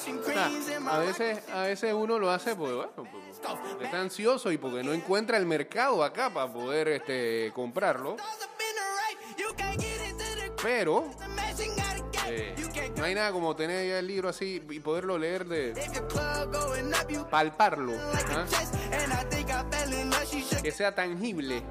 A 0.91 0.99
veces, 0.99 1.39
a 1.55 1.63
veces 1.63 1.95
uno 1.95 2.19
lo 2.19 2.31
hace 2.31 2.55
porque, 2.55 2.75
bueno, 2.75 2.93
porque 2.95 3.31
está 3.81 4.01
ansioso 4.01 4.53
y 4.53 4.59
porque 4.59 4.83
no 4.83 4.93
encuentra 4.93 5.37
el 5.37 5.47
mercado 5.47 6.03
acá 6.03 6.33
para 6.33 6.53
poder 6.53 6.89
este, 6.89 7.53
comprarlo. 7.55 8.17
Pero 10.63 11.11
eh, 12.27 12.55
no 12.97 13.05
hay 13.05 13.15
nada 13.15 13.33
como 13.33 13.55
tener 13.55 13.89
ya 13.89 13.99
el 14.01 14.07
libro 14.07 14.29
así 14.29 14.63
y 14.69 14.81
poderlo 14.81 15.19
leer 15.19 15.47
de 15.47 15.75
palparlo. 17.31 17.95
¿ah? 17.97 18.45
Que 20.63 20.73
sea 20.73 20.95
tangible. 20.95 21.63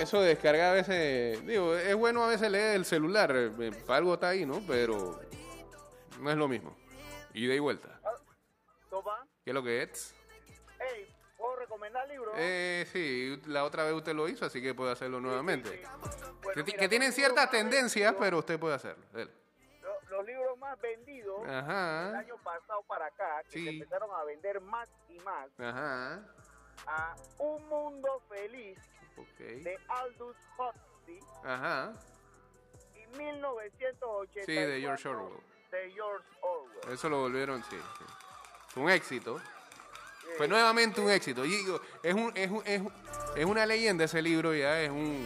Eso 0.00 0.20
de 0.20 0.28
descargar 0.28 0.70
a 0.70 0.72
veces, 0.72 1.46
digo, 1.46 1.74
es 1.76 1.94
bueno 1.94 2.24
a 2.24 2.26
veces 2.26 2.50
leer 2.50 2.76
el 2.76 2.84
celular, 2.84 3.32
eh, 3.34 3.70
algo 3.88 4.14
está 4.14 4.30
ahí, 4.30 4.44
¿no? 4.44 4.60
Pero 4.66 5.20
no 6.20 6.30
es 6.30 6.36
lo 6.36 6.48
mismo. 6.48 6.76
Ida 7.32 7.54
y 7.54 7.58
vuelta. 7.58 7.93
¿Qué 9.44 9.50
es 9.50 9.54
lo 9.54 9.62
que 9.62 9.82
es? 9.82 10.14
Hey, 10.78 11.14
¿puedo 11.36 11.56
recomendar 11.56 12.08
libros? 12.08 12.34
Eh, 12.38 12.86
sí, 12.90 13.40
la 13.46 13.64
otra 13.64 13.84
vez 13.84 13.92
usted 13.92 14.14
lo 14.14 14.26
hizo, 14.28 14.46
así 14.46 14.62
que 14.62 14.74
puede 14.74 14.92
hacerlo 14.92 15.20
nuevamente. 15.20 15.82
Bueno, 16.42 16.54
Que, 16.54 16.62
ti- 16.62 16.72
mira, 16.72 16.78
que 16.78 16.88
tienen 16.88 17.12
ciertas 17.12 17.50
tendencias, 17.50 18.12
vendidos- 18.12 18.18
pero 18.20 18.38
usted 18.38 18.58
puede 18.58 18.74
hacerlo. 18.74 19.04
Los 20.10 20.24
libros 20.26 20.56
más 20.58 20.80
vendidos 20.80 21.40
Ajá. 21.46 22.10
el 22.10 22.14
año 22.16 22.36
pasado 22.38 22.82
para 22.84 23.06
acá, 23.06 23.42
que 23.50 23.62
se 23.64 23.68
empezaron 23.68 24.10
a 24.14 24.24
vender 24.24 24.60
más 24.60 24.88
y 25.08 25.18
más, 25.20 25.48
Ajá. 25.58 26.22
a 26.86 27.16
Un 27.38 27.68
Mundo 27.68 28.22
Feliz 28.28 28.78
de 29.38 29.76
Aldous 29.88 30.36
Huxley 30.56 31.20
Ajá. 31.44 31.92
y 32.94 33.06
1984 33.18 34.44
Sí, 34.46 34.54
de 34.54 34.80
George 34.80 35.08
Orwell. 35.08 35.40
de 35.70 35.90
George 35.92 36.28
Orwell. 36.40 36.92
Eso 36.92 37.08
lo 37.08 37.20
volvieron, 37.20 37.62
sí. 37.64 37.76
sí. 37.98 38.04
Fue 38.74 38.82
un 38.82 38.90
éxito. 38.90 39.40
Fue 40.36 40.48
nuevamente 40.48 41.00
un 41.00 41.10
éxito. 41.10 41.44
Y 41.44 41.50
digo, 41.50 41.80
es, 42.02 42.12
un, 42.14 42.32
es, 42.36 42.50
un- 42.50 42.62
es, 42.66 42.80
un- 42.80 42.92
es 43.36 43.44
una 43.44 43.64
leyenda 43.66 44.04
ese 44.04 44.20
libro 44.20 44.52
ya, 44.54 44.80
es 44.82 44.90
un, 44.90 45.24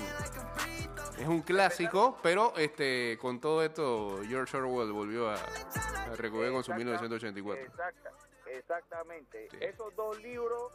es 1.19 1.27
un 1.27 1.41
clásico, 1.43 2.19
pero 2.23 2.53
este 2.57 3.17
con 3.21 3.41
todo 3.41 3.63
esto 3.65 4.21
George 4.29 4.57
Orwell 4.57 4.93
volvió 4.93 5.31
a, 5.31 5.35
a 5.35 6.17
recurrir 6.17 6.53
con 6.53 6.63
su 6.63 6.73
Exacta- 6.73 6.77
1984. 6.79 7.65
Exacta, 7.65 8.11
exactamente. 8.51 9.49
Sí. 9.51 9.57
Esos 9.61 9.95
dos 9.97 10.21
libros 10.23 10.73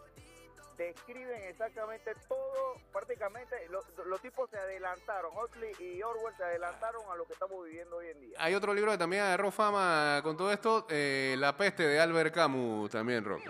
describen 0.77 1.41
exactamente 1.43 2.13
todo, 2.27 2.75
prácticamente 2.91 3.67
lo- 3.69 3.83
los 4.05 4.21
tipos 4.21 4.49
se 4.49 4.57
adelantaron, 4.57 5.31
Huxley 5.37 5.73
y 5.79 6.01
Orwell 6.03 6.35
se 6.35 6.43
adelantaron 6.43 7.01
a 7.11 7.15
lo 7.15 7.25
que 7.25 7.33
estamos 7.33 7.63
viviendo 7.65 7.97
hoy 7.97 8.07
en 8.09 8.19
día. 8.21 8.37
Hay 8.39 8.55
otro 8.55 8.73
libro 8.73 8.91
que 8.91 8.97
también 8.97 9.23
agarró 9.23 9.51
fama 9.51 10.19
con 10.23 10.35
todo 10.37 10.51
esto, 10.51 10.85
eh, 10.89 11.35
La 11.37 11.55
peste 11.55 11.83
de 11.87 11.99
Albert 11.99 12.33
Camus 12.33 12.89
también, 12.91 13.23
Rock. 13.23 13.41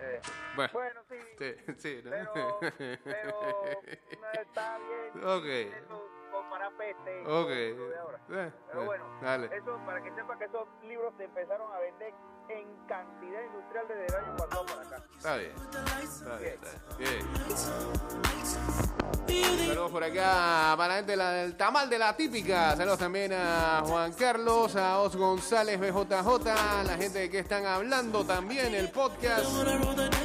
Eh, 0.00 0.20
Bueno, 0.56 0.70
bueno, 0.72 1.00
sí, 1.08 1.16
sí, 1.38 1.54
sí, 1.78 2.02
¿no? 2.04 2.10
pero, 2.10 2.58
pero 3.04 3.80
no 4.20 4.32
está 4.40 4.78
bien 4.78 5.24
Ok. 5.24 5.44
eso 5.44 6.08
comparar 6.48 6.72
peste 6.76 7.26
Ok. 7.26 7.48
de 7.48 7.98
ahora. 7.98 8.18
Eh, 8.30 8.52
Pero 8.68 8.82
eh, 8.82 8.86
bueno, 8.86 9.04
dale. 9.22 9.46
eso 9.56 9.78
para 9.84 10.02
que 10.02 10.10
sepa 10.14 10.38
que 10.38 10.44
esos 10.44 10.66
libros 10.82 11.12
se 11.16 11.24
empezaron 11.24 11.72
a 11.72 11.78
vender 11.78 12.14
en 12.48 12.86
cantidad 12.86 13.42
industrial 13.44 13.86
desde 13.88 14.06
el 14.06 14.14
año 14.24 14.36
pasado 14.36 14.66
para 14.66 14.80
acá. 14.82 15.02
Está 15.16 15.36
bien. 15.36 15.52
Está 16.02 16.36
bien, 16.36 16.58
está 16.62 16.96
bien. 16.96 17.28
Saludos 19.68 19.90
por 19.90 20.02
acá 20.02 20.74
para 20.76 20.88
la 20.88 20.94
gente 20.96 21.16
del 21.16 21.56
tamal 21.56 21.90
de 21.90 21.98
la 21.98 22.16
típica. 22.16 22.74
Saludos 22.74 22.98
también 22.98 23.32
a 23.34 23.82
Juan 23.86 24.12
Carlos, 24.14 24.74
a 24.76 25.00
Os 25.00 25.14
González 25.16 25.78
BJJ, 25.78 26.44
la 26.86 26.96
gente 26.98 27.18
de 27.18 27.30
que 27.30 27.40
están 27.40 27.66
hablando 27.66 28.24
también 28.24 28.74
el 28.74 28.90
podcast. 28.90 29.44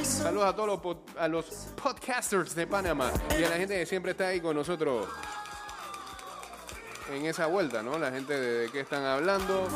Saludos 0.02 0.46
a 0.46 0.56
todos 0.56 0.82
los, 0.82 0.96
a 1.18 1.28
los 1.28 1.44
podcasters 1.82 2.54
de 2.54 2.66
Panamá 2.66 3.10
y 3.38 3.44
a 3.44 3.50
la 3.50 3.56
gente 3.56 3.78
que 3.78 3.84
siempre 3.86 4.12
está 4.12 4.28
ahí 4.28 4.40
con 4.40 4.56
nosotros 4.56 5.06
en 7.12 7.26
esa 7.26 7.46
vuelta, 7.46 7.82
¿no? 7.82 7.98
La 7.98 8.10
gente 8.10 8.38
de, 8.38 8.58
de 8.60 8.70
que 8.70 8.80
están 8.80 9.04
hablando, 9.04 9.68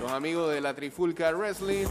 los 0.00 0.12
amigos 0.12 0.52
de 0.52 0.60
la 0.60 0.74
Trifulca 0.74 1.32
Wrestling. 1.32 1.86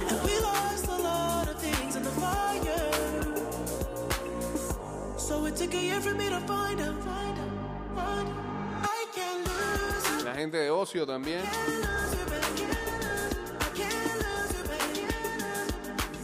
La 10.24 10.34
gente 10.36 10.58
de 10.58 10.72
Ocio 10.72 11.06
también. 11.06 11.42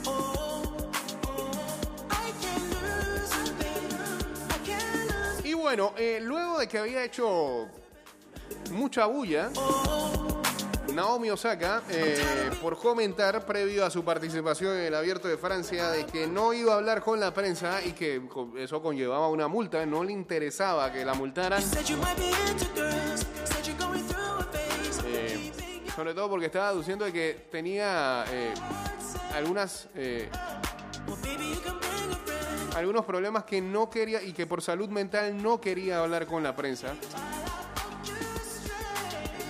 Oh, 0.06 0.64
oh. 0.64 1.52
Lose 5.42 5.48
Y 5.48 5.54
bueno, 5.54 5.94
eh, 5.98 6.20
luego 6.22 6.60
de 6.60 6.68
que 6.68 6.80
había 6.80 7.04
hecho 7.04 7.68
mucha 8.72 9.06
bulla, 9.06 9.50
Naomi 10.94 11.30
Osaka, 11.30 11.84
eh, 11.90 12.18
por 12.62 12.78
comentar 12.78 13.46
previo 13.46 13.86
a 13.86 13.90
su 13.90 14.04
participación 14.04 14.78
en 14.78 14.86
el 14.86 14.96
Abierto 14.96 15.28
de 15.28 15.38
Francia, 15.38 15.90
de 15.90 16.06
que 16.06 16.28
no 16.28 16.54
iba 16.54 16.74
a 16.74 16.78
hablar 16.78 17.02
con 17.02 17.20
la 17.20 17.34
prensa 17.34 17.82
y 17.84 17.94
que 17.94 18.22
eso 18.58 18.82
conllevaba 18.82 19.30
una 19.30 19.48
multa, 19.48 19.86
no 19.86 20.04
le 20.04 20.14
interesaba 20.14 20.92
que 20.92 21.06
la 21.06 21.14
multaran. 21.14 21.64
Eh, 25.06 25.52
sobre 25.96 26.14
todo 26.14 26.30
porque 26.30 26.46
estaba 26.46 26.70
aduciendo 26.70 27.06
de 27.06 27.14
que 27.14 27.48
tenía 27.52 28.24
eh, 28.30 28.54
eh, 29.96 30.30
algunos 32.76 33.06
problemas 33.06 33.44
que 33.44 33.62
no 33.62 33.90
quería 33.90 34.22
y 34.22 34.34
que 34.34 34.48
por 34.48 34.62
salud 34.62 34.90
mental 34.90 35.42
no 35.42 35.60
quería 35.60 36.00
hablar 36.00 36.26
con 36.26 36.44
la 36.44 36.56
prensa. 36.56 36.96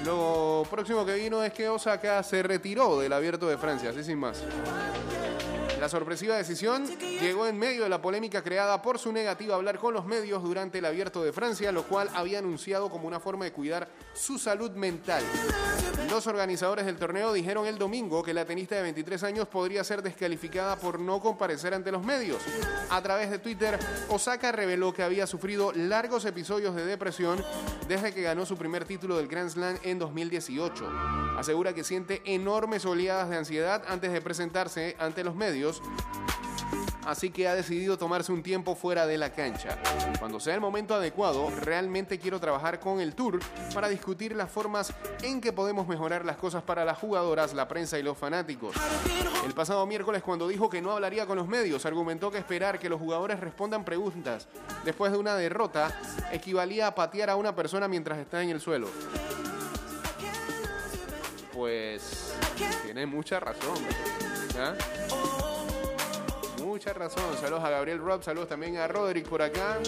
Lo 0.09 0.65
próximo 0.67 1.05
que 1.05 1.13
vino 1.13 1.43
es 1.43 1.53
que 1.53 1.69
Osaka 1.69 2.23
se 2.23 2.41
retiró 2.41 2.99
del 2.99 3.13
abierto 3.13 3.47
de 3.47 3.59
Francia, 3.59 3.91
así 3.91 4.03
sin 4.03 4.17
más. 4.17 4.43
La 5.79 5.87
sorpresiva 5.87 6.35
decisión 6.35 6.85
llegó 7.21 7.47
en 7.47 7.57
medio 7.57 7.83
de 7.83 7.89
la 7.89 8.01
polémica 8.01 8.43
creada 8.43 8.81
por 8.81 8.99
su 8.99 9.13
negativa 9.13 9.53
a 9.53 9.57
hablar 9.57 9.79
con 9.79 9.93
los 9.93 10.05
medios 10.05 10.43
durante 10.43 10.79
el 10.79 10.85
abierto 10.85 11.23
de 11.23 11.31
Francia, 11.31 11.71
lo 11.71 11.83
cual 11.83 12.09
había 12.15 12.39
anunciado 12.39 12.89
como 12.89 13.07
una 13.07 13.21
forma 13.21 13.45
de 13.45 13.53
cuidar 13.53 13.87
su 14.13 14.37
salud 14.37 14.71
mental. 14.71 15.23
Los 16.09 16.27
organizadores 16.27 16.85
del 16.85 16.97
torneo 16.97 17.31
dijeron 17.31 17.65
el 17.65 17.77
domingo 17.77 18.23
que 18.23 18.33
la 18.33 18.43
tenista 18.43 18.75
de 18.75 18.81
23 18.81 19.23
años 19.23 19.47
podría 19.47 19.83
ser 19.83 20.01
descalificada 20.01 20.75
por 20.75 20.99
no 20.99 21.21
comparecer 21.21 21.73
ante 21.73 21.91
los 21.91 22.03
medios. 22.03 22.41
A 22.89 23.01
través 23.01 23.29
de 23.29 23.39
Twitter, 23.39 23.79
Osaka 24.09 24.51
reveló 24.51 24.91
que 24.91 25.03
había 25.03 25.27
sufrido 25.27 25.71
largos 25.71 26.25
episodios 26.25 26.75
de 26.75 26.85
depresión 26.85 27.41
desde 27.87 28.13
que 28.13 28.23
ganó 28.23 28.45
su 28.45 28.57
primer 28.57 28.85
título 28.85 29.17
del 29.17 29.27
Grand 29.27 29.49
Slam 29.49 29.77
en 29.83 29.99
2018. 29.99 30.89
Asegura 31.37 31.73
que 31.73 31.83
siente 31.83 32.21
enormes 32.25 32.85
oleadas 32.85 33.29
de 33.29 33.37
ansiedad 33.37 33.83
antes 33.87 34.11
de 34.11 34.19
presentarse 34.19 34.95
ante 34.99 35.23
los 35.23 35.35
medios 35.35 35.68
así 37.09 37.31
que 37.31 37.47
ha 37.47 37.55
decidido 37.55 37.97
tomarse 37.97 38.31
un 38.31 38.43
tiempo 38.43 38.75
fuera 38.75 39.07
de 39.07 39.17
la 39.17 39.31
cancha. 39.31 39.77
Cuando 40.19 40.39
sea 40.39 40.53
el 40.53 40.61
momento 40.61 40.93
adecuado, 40.93 41.49
realmente 41.61 42.19
quiero 42.19 42.39
trabajar 42.39 42.79
con 42.79 42.99
el 42.99 43.15
tour 43.15 43.39
para 43.73 43.89
discutir 43.89 44.35
las 44.35 44.51
formas 44.51 44.93
en 45.23 45.41
que 45.41 45.51
podemos 45.51 45.87
mejorar 45.87 46.23
las 46.23 46.37
cosas 46.37 46.61
para 46.61 46.85
las 46.85 46.97
jugadoras, 46.99 47.53
la 47.53 47.67
prensa 47.67 47.97
y 47.97 48.03
los 48.03 48.17
fanáticos. 48.17 48.75
El 49.45 49.53
pasado 49.53 49.85
miércoles, 49.87 50.21
cuando 50.21 50.47
dijo 50.47 50.69
que 50.69 50.81
no 50.81 50.91
hablaría 50.91 51.25
con 51.25 51.37
los 51.37 51.47
medios, 51.47 51.85
argumentó 51.85 52.29
que 52.29 52.37
esperar 52.37 52.77
que 52.77 52.89
los 52.89 52.99
jugadores 52.99 53.39
respondan 53.39 53.83
preguntas 53.83 54.47
después 54.85 55.11
de 55.11 55.17
una 55.17 55.35
derrota 55.35 55.91
equivalía 56.31 56.87
a 56.87 56.95
patear 56.95 57.29
a 57.29 57.35
una 57.35 57.55
persona 57.55 57.87
mientras 57.87 58.19
está 58.19 58.43
en 58.43 58.49
el 58.49 58.61
suelo. 58.61 58.87
Pues 61.53 62.33
tiene 62.83 63.05
mucha 63.05 63.39
razón. 63.39 63.77
¿ah? 64.57 64.73
Mucha 66.69 66.93
razón. 66.93 67.35
Saludos 67.41 67.63
a 67.63 67.71
Gabriel 67.71 67.97
Rob, 67.97 68.23
saludos 68.23 68.47
también 68.47 68.77
a 68.77 68.87
Roderick 68.87 69.27
por 69.27 69.41
acá. 69.41 69.79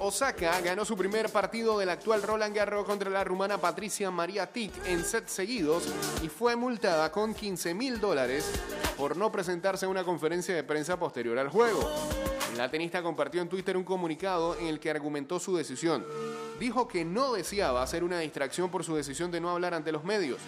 Osaka 0.00 0.60
ganó 0.62 0.84
su 0.84 0.96
primer 0.96 1.30
partido 1.30 1.78
del 1.78 1.90
actual 1.90 2.20
Roland 2.20 2.52
Garros 2.52 2.84
contra 2.86 3.08
la 3.08 3.22
rumana 3.22 3.58
Patricia 3.58 4.10
María 4.10 4.52
Tic 4.52 4.72
en 4.86 5.04
sets 5.04 5.30
seguidos 5.30 5.84
y 6.24 6.28
fue 6.28 6.56
multada 6.56 7.12
con 7.12 7.34
15 7.34 7.72
mil 7.72 8.00
dólares 8.00 8.50
por 8.98 9.16
no 9.16 9.30
presentarse 9.30 9.86
a 9.86 9.88
una 9.88 10.02
conferencia 10.02 10.56
de 10.56 10.64
prensa 10.64 10.98
posterior 10.98 11.38
al 11.38 11.48
juego. 11.48 11.88
La 12.56 12.68
tenista 12.68 13.04
compartió 13.04 13.40
en 13.40 13.48
Twitter 13.48 13.76
un 13.76 13.84
comunicado 13.84 14.58
en 14.58 14.66
el 14.66 14.80
que 14.80 14.90
argumentó 14.90 15.38
su 15.38 15.56
decisión. 15.56 16.04
Dijo 16.58 16.88
que 16.88 17.04
no 17.04 17.32
deseaba 17.32 17.80
hacer 17.80 18.02
una 18.02 18.18
distracción 18.18 18.72
por 18.72 18.82
su 18.82 18.96
decisión 18.96 19.30
de 19.30 19.40
no 19.40 19.50
hablar 19.50 19.72
ante 19.72 19.92
los 19.92 20.02
medios. 20.02 20.40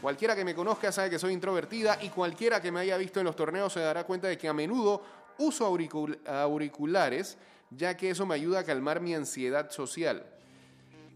Cualquiera 0.00 0.34
que 0.34 0.44
me 0.44 0.54
conozca 0.54 0.90
sabe 0.92 1.10
que 1.10 1.18
soy 1.18 1.32
introvertida 1.34 1.98
y 2.02 2.08
cualquiera 2.08 2.60
que 2.60 2.72
me 2.72 2.80
haya 2.80 2.96
visto 2.96 3.20
en 3.20 3.26
los 3.26 3.36
torneos 3.36 3.72
se 3.72 3.80
dará 3.80 4.04
cuenta 4.04 4.28
de 4.28 4.38
que 4.38 4.48
a 4.48 4.52
menudo 4.52 5.02
uso 5.38 5.70
auricul- 5.70 6.18
auriculares, 6.26 7.36
ya 7.70 7.96
que 7.96 8.10
eso 8.10 8.24
me 8.26 8.34
ayuda 8.34 8.60
a 8.60 8.64
calmar 8.64 9.00
mi 9.00 9.14
ansiedad 9.14 9.70
social. 9.70 10.24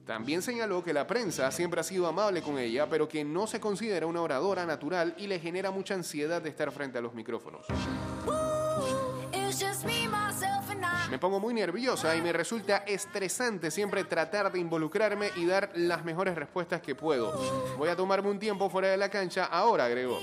También 0.07 0.43
señaló 0.43 0.85
que 0.85 0.93
la 0.93 1.07
prensa 1.07 1.51
siempre 1.51 1.81
ha 1.81 1.83
sido 1.83 2.07
amable 2.07 2.43
con 2.43 2.59
ella, 2.59 2.87
pero 2.89 3.09
que 3.09 3.25
no 3.25 3.47
se 3.47 3.59
considera 3.59 4.07
una 4.07 4.21
oradora 4.21 4.67
natural 4.67 5.15
y 5.17 5.27
le 5.29 5.41
genera 5.41 5.71
mucha 5.71 5.95
ansiedad 5.95 6.43
de 6.43 6.51
estar 6.51 6.71
frente 6.71 6.99
a 6.99 7.01
los 7.01 7.15
micrófonos. 7.15 7.65
Me, 11.15 11.19
pongo 11.19 11.39
muy 11.39 11.55
nerviosa 11.55 12.17
y 12.17 12.23
me 12.23 12.33
resulta 12.33 12.79
estresante 12.79 13.71
siempre 13.71 14.03
tratar 14.03 14.51
de 14.51 14.59
involucrarme 14.59 15.31
y 15.37 15.47
dar 15.47 15.71
las 15.75 16.05
mejores 16.05 16.35
respuestas 16.35 16.81
que 16.81 16.97
puedo. 16.97 17.77
Voy 17.79 17.89
a 17.89 17.95
tomarme 17.95 18.31
un 18.31 18.41
tiempo 18.41 18.69
fuera 18.69 18.89
de 18.89 18.97
la 18.97 19.09
cancha 19.09 19.45
ahora, 19.45 19.85
agregó. 19.85 20.19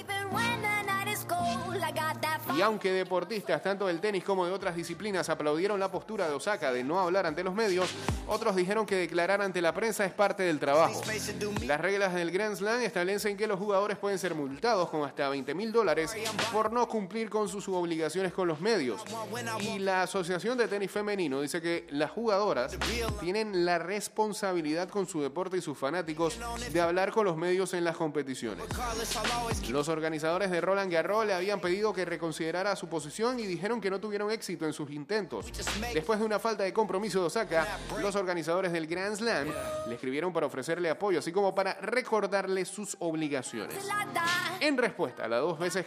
Y 2.55 2.61
aunque 2.61 2.91
deportistas 2.91 3.61
tanto 3.61 3.87
del 3.87 3.99
tenis 3.99 4.23
como 4.23 4.45
de 4.45 4.51
otras 4.51 4.75
disciplinas 4.75 5.29
aplaudieron 5.29 5.79
la 5.79 5.91
postura 5.91 6.27
de 6.27 6.33
Osaka 6.33 6.71
de 6.71 6.83
no 6.83 6.99
hablar 6.99 7.25
ante 7.25 7.43
los 7.43 7.53
medios, 7.53 7.89
otros 8.27 8.55
dijeron 8.55 8.85
que 8.85 8.95
declarar 8.95 9.41
ante 9.41 9.61
la 9.61 9.73
prensa 9.73 10.05
es 10.05 10.13
parte 10.13 10.43
del 10.43 10.59
trabajo. 10.59 11.01
Las 11.65 11.79
reglas 11.79 12.13
del 12.13 12.31
Grand 12.31 12.55
Slam 12.55 12.81
establecen 12.81 13.37
que 13.37 13.47
los 13.47 13.59
jugadores 13.59 13.97
pueden 13.97 14.19
ser 14.19 14.35
multados 14.35 14.89
con 14.89 15.03
hasta 15.03 15.29
20 15.29 15.53
mil 15.53 15.71
dólares 15.71 16.13
por 16.51 16.71
no 16.71 16.87
cumplir 16.87 17.29
con 17.29 17.47
sus 17.47 17.67
obligaciones 17.69 18.33
con 18.33 18.47
los 18.47 18.59
medios. 18.59 19.01
Y 19.59 19.79
la 19.79 20.03
Asociación 20.03 20.57
de 20.57 20.67
Tenis 20.67 20.91
Femenino 20.91 21.41
dice 21.41 21.61
que 21.61 21.87
las 21.91 22.11
jugadoras 22.11 22.77
tienen 23.19 23.65
la 23.65 23.79
responsabilidad 23.79 24.89
con 24.89 25.07
su 25.07 25.21
deporte 25.21 25.57
y 25.57 25.61
sus 25.61 25.77
fanáticos 25.77 26.39
de 26.71 26.81
hablar 26.81 27.11
con 27.11 27.25
los 27.25 27.37
medios 27.37 27.73
en 27.73 27.83
las 27.83 27.95
competiciones. 27.95 28.65
Los 29.69 29.89
organizadores 29.89 30.51
de 30.51 30.61
Roland 30.61 30.91
Garros 30.91 31.25
le 31.25 31.33
habían 31.33 31.59
pedido 31.59 31.93
que 31.93 32.05
reconsiderara 32.41 32.75
su 32.75 32.87
posición 32.87 33.39
y 33.39 33.45
dijeron 33.45 33.79
que 33.79 33.89
no 33.89 33.99
tuvieron 33.99 34.31
éxito 34.31 34.65
en 34.65 34.73
sus 34.73 34.89
intentos. 34.89 35.45
Después 35.93 36.19
de 36.19 36.25
una 36.25 36.39
falta 36.39 36.63
de 36.63 36.73
compromiso 36.73 37.19
de 37.19 37.27
Osaka, 37.27 37.79
los 38.01 38.15
organizadores 38.15 38.71
del 38.71 38.87
Grand 38.87 39.15
Slam 39.15 39.47
le 39.87 39.93
escribieron 39.93 40.33
para 40.33 40.47
ofrecerle 40.47 40.89
apoyo, 40.89 41.19
así 41.19 41.31
como 41.31 41.53
para 41.53 41.75
recordarle 41.75 42.65
sus 42.65 42.95
obligaciones. 42.99 43.75
En 44.59 44.77
respuesta 44.77 45.25
a 45.25 45.27
las 45.27 45.41
dos 45.41 45.59
veces 45.59 45.85